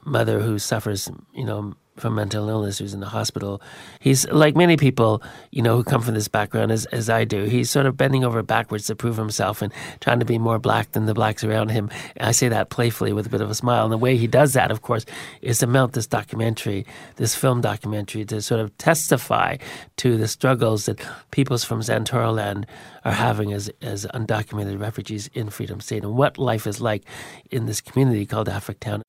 mother 0.05 0.39
who 0.39 0.59
suffers, 0.59 1.09
you 1.33 1.43
know, 1.43 1.75
from 1.97 2.15
mental 2.15 2.49
illness 2.49 2.77
who's 2.77 2.93
in 2.93 2.99
the 2.99 3.07
hospital. 3.07 3.61
He's 3.99 4.27
like 4.29 4.55
many 4.55 4.77
people, 4.77 5.21
you 5.51 5.61
know, 5.61 5.77
who 5.77 5.83
come 5.83 6.01
from 6.01 6.13
this 6.13 6.27
background 6.27 6.71
as, 6.71 6.85
as 6.87 7.09
I 7.09 7.25
do. 7.25 7.43
He's 7.43 7.69
sort 7.69 7.85
of 7.85 7.97
bending 7.97 8.23
over 8.23 8.41
backwards 8.43 8.87
to 8.87 8.95
prove 8.95 9.17
himself 9.17 9.61
and 9.61 9.73
trying 9.99 10.19
to 10.19 10.25
be 10.25 10.37
more 10.37 10.59
black 10.59 10.91
than 10.91 11.05
the 11.05 11.13
blacks 11.13 11.43
around 11.43 11.69
him. 11.69 11.89
I 12.19 12.31
say 12.31 12.49
that 12.49 12.69
playfully 12.69 13.13
with 13.13 13.25
a 13.25 13.29
bit 13.29 13.41
of 13.41 13.49
a 13.49 13.55
smile. 13.55 13.83
And 13.83 13.91
the 13.91 13.97
way 13.97 14.17
he 14.17 14.27
does 14.27 14.53
that, 14.53 14.71
of 14.71 14.81
course, 14.81 15.05
is 15.41 15.59
to 15.59 15.67
mount 15.67 15.93
this 15.93 16.07
documentary, 16.07 16.85
this 17.15 17.35
film 17.35 17.61
documentary, 17.61 18.25
to 18.25 18.41
sort 18.41 18.61
of 18.61 18.77
testify 18.77 19.57
to 19.97 20.17
the 20.17 20.27
struggles 20.27 20.85
that 20.85 20.99
peoples 21.31 21.63
from 21.63 21.81
Zantoroland 21.81 22.65
are 23.03 23.13
having 23.13 23.53
as, 23.53 23.69
as 23.81 24.05
undocumented 24.07 24.79
refugees 24.79 25.29
in 25.33 25.49
Freedom 25.49 25.79
State 25.79 26.03
and 26.03 26.15
what 26.15 26.37
life 26.37 26.67
is 26.67 26.81
like 26.81 27.03
in 27.51 27.65
this 27.65 27.81
community 27.81 28.25
called 28.25 28.47
Africtown 28.47 29.01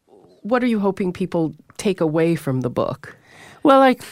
what 0.49 0.62
are 0.62 0.67
you 0.67 0.81
hoping 0.81 1.12
people 1.12 1.55
take 1.76 2.00
away 2.00 2.35
from 2.35 2.62
the 2.62 2.71
book? 2.71 3.17
Well, 3.62 3.78
like, 3.81 4.02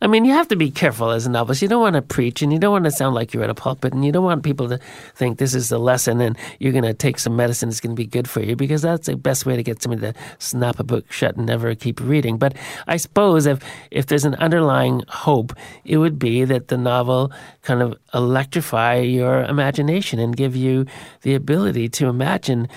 I 0.00 0.06
mean, 0.06 0.24
you 0.24 0.32
have 0.32 0.48
to 0.48 0.56
be 0.56 0.70
careful 0.70 1.10
as 1.10 1.26
a 1.26 1.30
novelist. 1.30 1.62
You 1.62 1.68
don't 1.68 1.80
want 1.80 1.94
to 1.94 2.02
preach 2.02 2.42
and 2.42 2.52
you 2.52 2.58
don't 2.58 2.72
want 2.72 2.84
to 2.84 2.90
sound 2.90 3.14
like 3.14 3.32
you're 3.32 3.42
at 3.42 3.50
a 3.50 3.54
pulpit 3.54 3.92
and 3.92 4.04
you 4.04 4.12
don't 4.12 4.24
want 4.24 4.44
people 4.44 4.68
to 4.68 4.78
think 5.14 5.38
this 5.38 5.54
is 5.54 5.70
the 5.70 5.78
lesson 5.78 6.20
and 6.20 6.36
you're 6.60 6.72
going 6.72 6.84
to 6.84 6.94
take 6.94 7.18
some 7.18 7.34
medicine 7.34 7.68
that's 7.68 7.80
going 7.80 7.96
to 7.96 8.00
be 8.00 8.06
good 8.06 8.28
for 8.28 8.40
you 8.40 8.54
because 8.54 8.82
that's 8.82 9.06
the 9.06 9.16
best 9.16 9.46
way 9.46 9.56
to 9.56 9.62
get 9.62 9.82
somebody 9.82 10.12
to 10.12 10.14
snap 10.38 10.78
a 10.78 10.84
book 10.84 11.10
shut 11.10 11.36
and 11.36 11.46
never 11.46 11.74
keep 11.74 12.00
reading. 12.00 12.38
But 12.38 12.54
I 12.86 12.96
suppose 12.96 13.46
if, 13.46 13.64
if 13.90 14.06
there's 14.06 14.24
an 14.24 14.34
underlying 14.36 15.02
hope, 15.08 15.52
it 15.84 15.96
would 15.96 16.18
be 16.18 16.44
that 16.44 16.68
the 16.68 16.78
novel 16.78 17.32
kind 17.62 17.82
of 17.82 17.98
electrify 18.14 18.98
your 18.98 19.42
imagination 19.44 20.18
and 20.20 20.36
give 20.36 20.54
you 20.54 20.86
the 21.22 21.34
ability 21.34 21.88
to 21.88 22.06
imagine 22.06 22.68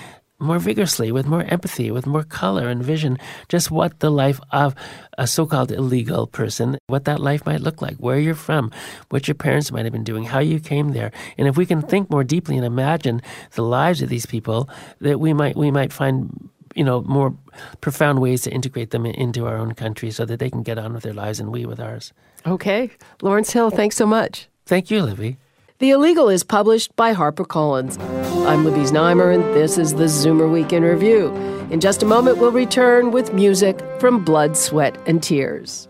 more 0.42 0.58
vigorously, 0.58 1.12
with 1.12 1.26
more 1.26 1.44
empathy, 1.44 1.90
with 1.90 2.06
more 2.06 2.24
color 2.24 2.68
and 2.68 2.82
vision, 2.82 3.18
just 3.48 3.70
what 3.70 4.00
the 4.00 4.10
life 4.10 4.40
of 4.50 4.74
a 5.16 5.26
so 5.26 5.46
called 5.46 5.72
illegal 5.72 6.26
person, 6.26 6.78
what 6.88 7.04
that 7.04 7.20
life 7.20 7.46
might 7.46 7.60
look 7.60 7.80
like, 7.80 7.96
where 7.96 8.18
you're 8.18 8.34
from, 8.34 8.70
what 9.10 9.28
your 9.28 9.34
parents 9.34 9.70
might 9.72 9.84
have 9.84 9.92
been 9.92 10.04
doing, 10.04 10.24
how 10.24 10.40
you 10.40 10.60
came 10.60 10.92
there. 10.92 11.12
And 11.38 11.48
if 11.48 11.56
we 11.56 11.64
can 11.64 11.80
think 11.82 12.10
more 12.10 12.24
deeply 12.24 12.56
and 12.56 12.66
imagine 12.66 13.22
the 13.52 13.62
lives 13.62 14.02
of 14.02 14.08
these 14.08 14.26
people, 14.26 14.68
that 15.00 15.20
we 15.20 15.32
might 15.32 15.56
we 15.56 15.70
might 15.70 15.92
find 15.92 16.50
you 16.74 16.84
know 16.84 17.02
more 17.02 17.34
profound 17.80 18.20
ways 18.20 18.42
to 18.42 18.50
integrate 18.50 18.90
them 18.90 19.06
into 19.06 19.46
our 19.46 19.56
own 19.56 19.74
country 19.74 20.10
so 20.10 20.24
that 20.24 20.38
they 20.38 20.50
can 20.50 20.62
get 20.62 20.78
on 20.78 20.92
with 20.92 21.02
their 21.02 21.14
lives 21.14 21.40
and 21.40 21.52
we 21.52 21.66
with 21.66 21.80
ours. 21.80 22.12
Okay. 22.46 22.90
Lawrence 23.20 23.52
Hill, 23.52 23.70
thanks 23.70 23.96
so 23.96 24.06
much. 24.06 24.48
Thank 24.66 24.90
you, 24.90 25.02
Libby. 25.02 25.36
The 25.82 25.90
Illegal 25.90 26.28
is 26.28 26.44
published 26.44 26.94
by 26.94 27.12
HarperCollins. 27.12 27.98
I'm 28.46 28.64
Libby 28.64 28.88
Znaimer, 28.88 29.34
and 29.34 29.42
this 29.52 29.78
is 29.78 29.94
the 29.94 30.04
Zoomer 30.04 30.48
Week 30.48 30.72
in 30.72 30.84
Review. 30.84 31.34
In 31.72 31.80
just 31.80 32.04
a 32.04 32.06
moment, 32.06 32.38
we'll 32.38 32.52
return 32.52 33.10
with 33.10 33.34
music 33.34 33.80
from 33.98 34.24
Blood, 34.24 34.56
Sweat, 34.56 34.96
and 35.08 35.20
Tears. 35.20 35.88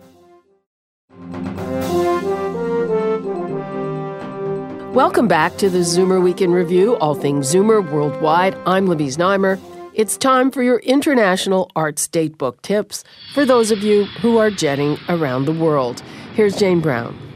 Welcome 4.94 5.28
back 5.28 5.58
to 5.58 5.68
the 5.68 5.80
Zoomer 5.80 6.22
Week 6.22 6.40
in 6.40 6.52
Review, 6.52 6.96
all 6.96 7.14
things 7.14 7.52
Zoomer 7.52 7.86
worldwide. 7.92 8.56
I'm 8.64 8.86
Libby 8.86 9.08
Znaimer. 9.08 9.60
It's 9.92 10.16
time 10.16 10.50
for 10.50 10.62
your 10.62 10.78
international 10.78 11.70
arts 11.76 12.08
datebook 12.08 12.62
tips 12.62 13.04
for 13.34 13.44
those 13.44 13.70
of 13.70 13.80
you 13.80 14.04
who 14.22 14.38
are 14.38 14.50
jetting 14.50 14.96
around 15.10 15.44
the 15.44 15.52
world. 15.52 16.00
Here's 16.32 16.56
Jane 16.56 16.80
Brown. 16.80 17.31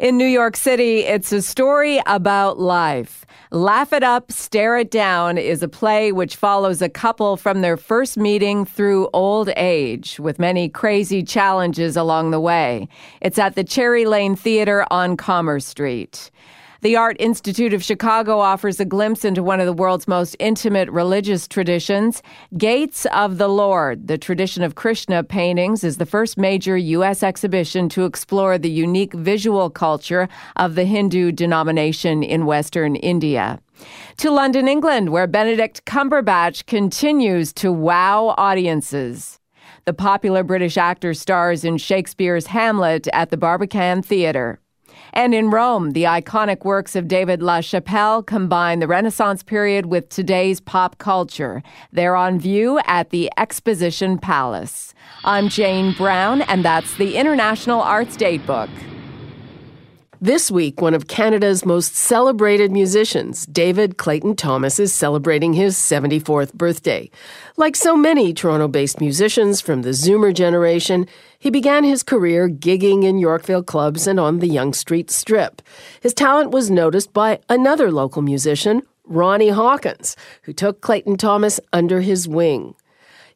In 0.00 0.16
New 0.16 0.24
York 0.24 0.56
City, 0.56 1.00
it's 1.00 1.30
a 1.30 1.42
story 1.42 2.00
about 2.06 2.58
life. 2.58 3.26
Laugh 3.50 3.92
It 3.92 4.02
Up, 4.02 4.32
Stare 4.32 4.78
It 4.78 4.90
Down 4.90 5.36
is 5.36 5.62
a 5.62 5.68
play 5.68 6.10
which 6.10 6.36
follows 6.36 6.80
a 6.80 6.88
couple 6.88 7.36
from 7.36 7.60
their 7.60 7.76
first 7.76 8.16
meeting 8.16 8.64
through 8.64 9.10
old 9.12 9.50
age, 9.58 10.18
with 10.18 10.38
many 10.38 10.70
crazy 10.70 11.22
challenges 11.22 11.98
along 11.98 12.30
the 12.30 12.40
way. 12.40 12.88
It's 13.20 13.38
at 13.38 13.56
the 13.56 13.62
Cherry 13.62 14.06
Lane 14.06 14.36
Theater 14.36 14.86
on 14.90 15.18
Commerce 15.18 15.66
Street. 15.66 16.30
The 16.82 16.96
Art 16.96 17.18
Institute 17.20 17.74
of 17.74 17.84
Chicago 17.84 18.38
offers 18.38 18.80
a 18.80 18.86
glimpse 18.86 19.22
into 19.22 19.42
one 19.42 19.60
of 19.60 19.66
the 19.66 19.72
world's 19.74 20.08
most 20.08 20.34
intimate 20.38 20.88
religious 20.88 21.46
traditions. 21.46 22.22
Gates 22.56 23.04
of 23.12 23.36
the 23.36 23.48
Lord, 23.48 24.08
the 24.08 24.16
tradition 24.16 24.62
of 24.62 24.76
Krishna 24.76 25.22
paintings, 25.22 25.84
is 25.84 25.98
the 25.98 26.06
first 26.06 26.38
major 26.38 26.78
U.S. 26.78 27.22
exhibition 27.22 27.90
to 27.90 28.06
explore 28.06 28.56
the 28.56 28.70
unique 28.70 29.12
visual 29.12 29.68
culture 29.68 30.26
of 30.56 30.74
the 30.74 30.86
Hindu 30.86 31.32
denomination 31.32 32.22
in 32.22 32.46
Western 32.46 32.96
India. 32.96 33.60
To 34.16 34.30
London, 34.30 34.66
England, 34.66 35.10
where 35.10 35.26
Benedict 35.26 35.84
Cumberbatch 35.84 36.64
continues 36.64 37.52
to 37.54 37.70
wow 37.70 38.34
audiences. 38.38 39.38
The 39.84 39.92
popular 39.92 40.42
British 40.42 40.78
actor 40.78 41.12
stars 41.12 41.62
in 41.62 41.76
Shakespeare's 41.76 42.46
Hamlet 42.46 43.06
at 43.08 43.28
the 43.28 43.36
Barbican 43.36 44.00
Theatre. 44.00 44.60
And 45.12 45.34
in 45.34 45.50
Rome, 45.50 45.92
the 45.92 46.04
iconic 46.04 46.64
works 46.64 46.94
of 46.94 47.08
David 47.08 47.40
LaChapelle 47.40 48.26
combine 48.26 48.78
the 48.78 48.86
Renaissance 48.86 49.42
period 49.42 49.86
with 49.86 50.08
today's 50.08 50.60
pop 50.60 50.98
culture. 50.98 51.62
They're 51.92 52.16
on 52.16 52.38
view 52.38 52.80
at 52.84 53.10
the 53.10 53.30
Exposition 53.36 54.18
Palace. 54.18 54.94
I'm 55.24 55.48
Jane 55.48 55.92
Brown, 55.92 56.42
and 56.42 56.64
that's 56.64 56.94
the 56.96 57.16
International 57.16 57.80
Arts 57.80 58.16
Datebook. 58.16 58.70
This 60.22 60.50
week, 60.50 60.82
one 60.82 60.92
of 60.92 61.08
Canada's 61.08 61.64
most 61.64 61.96
celebrated 61.96 62.70
musicians, 62.70 63.46
David 63.46 63.96
Clayton 63.96 64.36
Thomas, 64.36 64.78
is 64.78 64.92
celebrating 64.92 65.54
his 65.54 65.76
74th 65.76 66.52
birthday. 66.52 67.10
Like 67.56 67.74
so 67.74 67.96
many 67.96 68.34
Toronto 68.34 68.68
based 68.68 69.00
musicians 69.00 69.62
from 69.62 69.80
the 69.80 69.94
Zoomer 69.94 70.34
generation, 70.34 71.06
he 71.38 71.48
began 71.48 71.84
his 71.84 72.02
career 72.02 72.50
gigging 72.50 73.02
in 73.02 73.16
Yorkville 73.16 73.62
clubs 73.62 74.06
and 74.06 74.20
on 74.20 74.40
the 74.40 74.46
Yonge 74.46 74.74
Street 74.74 75.10
Strip. 75.10 75.62
His 76.02 76.12
talent 76.12 76.50
was 76.50 76.70
noticed 76.70 77.14
by 77.14 77.38
another 77.48 77.90
local 77.90 78.20
musician, 78.20 78.82
Ronnie 79.04 79.48
Hawkins, 79.48 80.16
who 80.42 80.52
took 80.52 80.82
Clayton 80.82 81.16
Thomas 81.16 81.60
under 81.72 82.02
his 82.02 82.28
wing. 82.28 82.74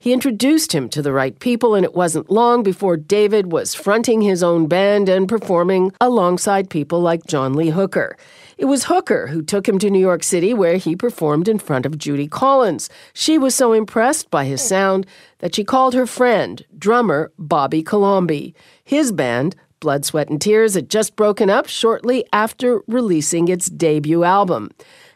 He 0.05 0.13
introduced 0.13 0.75
him 0.75 0.91
to 0.91 1.01
the 1.01 1.15
right 1.15 1.39
people, 1.39 1.75
and 1.75 1.83
it 1.83 1.95
wasn't 1.95 2.31
long 2.31 2.63
before 2.63 2.99
David 2.99 3.51
was 3.51 3.75
fronting 3.75 4.21
his 4.21 4.43
own 4.43 4.67
band 4.67 5.09
and 5.09 5.27
performing 5.27 5.93
alongside 5.99 6.69
people 6.69 7.01
like 7.01 7.27
John 7.27 7.55
Lee 7.55 7.71
Hooker. 7.71 8.15
It 8.59 8.67
was 8.67 8.85
Hooker 8.85 9.29
who 9.29 9.41
took 9.41 9.67
him 9.67 9.79
to 9.79 9.89
New 9.89 9.99
York 9.99 10.23
City, 10.23 10.53
where 10.53 10.77
he 10.77 10.95
performed 10.95 11.49
in 11.49 11.59
front 11.59 11.87
of 11.87 11.97
Judy 11.97 12.29
Collins. 12.29 12.91
She 13.15 13.39
was 13.39 13.55
so 13.55 13.73
impressed 13.73 14.31
by 14.31 14.45
his 14.45 14.61
sound 14.61 15.07
that 15.39 15.55
she 15.55 15.65
called 15.65 15.95
her 15.95 16.07
friend, 16.07 16.63
drummer 16.77 17.33
Bobby 17.39 17.83
Colomby. 17.83 18.55
His 18.85 19.11
band, 19.11 19.57
Blood, 19.81 20.05
Sweat, 20.05 20.29
and 20.29 20.39
Tears, 20.39 20.75
had 20.75 20.91
just 20.91 21.17
broken 21.17 21.49
up 21.49 21.67
shortly 21.67 22.27
after 22.31 22.83
releasing 22.87 23.49
its 23.49 23.71
debut 23.71 24.23
album. 24.23 24.71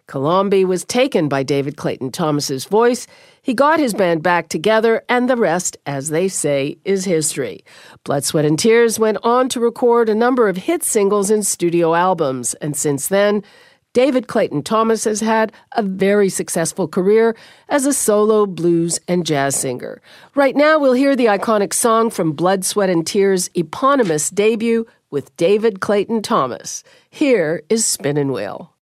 Colomby 0.08 0.64
was 0.64 0.86
taken 0.86 1.28
by 1.28 1.42
David 1.42 1.76
Clayton 1.76 2.10
Thomas's 2.10 2.64
voice. 2.64 3.06
He 3.48 3.54
got 3.54 3.80
his 3.80 3.94
band 3.94 4.22
back 4.22 4.50
together, 4.50 5.02
and 5.08 5.26
the 5.26 5.34
rest, 5.34 5.78
as 5.86 6.10
they 6.10 6.28
say, 6.28 6.76
is 6.84 7.06
history. 7.06 7.64
Blood, 8.04 8.22
Sweat, 8.22 8.44
and 8.44 8.58
Tears 8.58 8.98
went 8.98 9.16
on 9.22 9.48
to 9.48 9.58
record 9.58 10.10
a 10.10 10.14
number 10.14 10.50
of 10.50 10.58
hit 10.58 10.82
singles 10.82 11.30
and 11.30 11.46
studio 11.46 11.94
albums, 11.94 12.52
and 12.60 12.76
since 12.76 13.08
then, 13.08 13.42
David 13.94 14.26
Clayton 14.26 14.64
Thomas 14.64 15.04
has 15.04 15.20
had 15.20 15.50
a 15.72 15.82
very 15.82 16.28
successful 16.28 16.86
career 16.86 17.34
as 17.70 17.86
a 17.86 17.94
solo 17.94 18.44
blues 18.44 19.00
and 19.08 19.24
jazz 19.24 19.56
singer. 19.56 20.02
Right 20.34 20.54
now, 20.54 20.78
we'll 20.78 20.92
hear 20.92 21.16
the 21.16 21.24
iconic 21.24 21.72
song 21.72 22.10
from 22.10 22.32
Blood, 22.32 22.66
Sweat, 22.66 22.90
and 22.90 23.06
Tears' 23.06 23.48
eponymous 23.54 24.28
debut 24.28 24.86
with 25.08 25.34
David 25.38 25.80
Clayton 25.80 26.20
Thomas. 26.20 26.84
Here 27.08 27.62
is 27.70 27.86
Spinnin' 27.86 28.30
Wheel. 28.30 28.74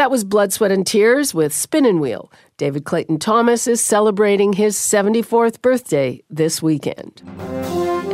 That 0.00 0.10
was 0.10 0.24
Blood, 0.24 0.50
Sweat, 0.50 0.72
and 0.72 0.86
Tears 0.86 1.34
with 1.34 1.52
Spinnin' 1.52 2.00
Wheel. 2.00 2.32
David 2.56 2.86
Clayton 2.86 3.18
Thomas 3.18 3.66
is 3.66 3.82
celebrating 3.82 4.54
his 4.54 4.74
74th 4.74 5.60
birthday 5.60 6.22
this 6.30 6.62
weekend. 6.62 7.20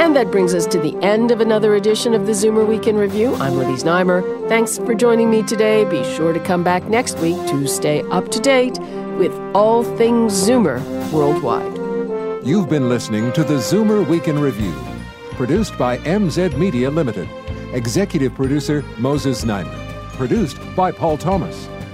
And 0.00 0.16
that 0.16 0.32
brings 0.32 0.52
us 0.52 0.66
to 0.66 0.80
the 0.80 0.96
end 1.00 1.30
of 1.30 1.40
another 1.40 1.76
edition 1.76 2.12
of 2.12 2.26
the 2.26 2.32
Zoomer 2.32 2.66
Week 2.66 2.88
in 2.88 2.96
Review. 2.96 3.36
I'm 3.36 3.56
Libby 3.56 3.74
Znaimer. 3.74 4.48
Thanks 4.48 4.78
for 4.78 4.96
joining 4.96 5.30
me 5.30 5.44
today. 5.44 5.84
Be 5.84 6.02
sure 6.02 6.32
to 6.32 6.40
come 6.40 6.64
back 6.64 6.82
next 6.88 7.20
week 7.20 7.36
to 7.50 7.68
stay 7.68 8.02
up 8.10 8.32
to 8.32 8.40
date 8.40 8.80
with 9.16 9.32
all 9.54 9.84
things 9.96 10.32
Zoomer 10.32 10.82
worldwide. 11.12 11.76
You've 12.44 12.68
been 12.68 12.88
listening 12.88 13.32
to 13.34 13.44
the 13.44 13.58
Zoomer 13.58 14.04
Week 14.04 14.26
in 14.26 14.40
Review, 14.40 14.74
produced 15.36 15.78
by 15.78 15.98
MZ 15.98 16.58
Media 16.58 16.90
Limited. 16.90 17.28
Executive 17.72 18.34
producer 18.34 18.82
Moses 18.98 19.44
Znaimer. 19.44 19.84
Produced 20.14 20.58
by 20.74 20.90
Paul 20.90 21.16
Thomas. 21.16 21.68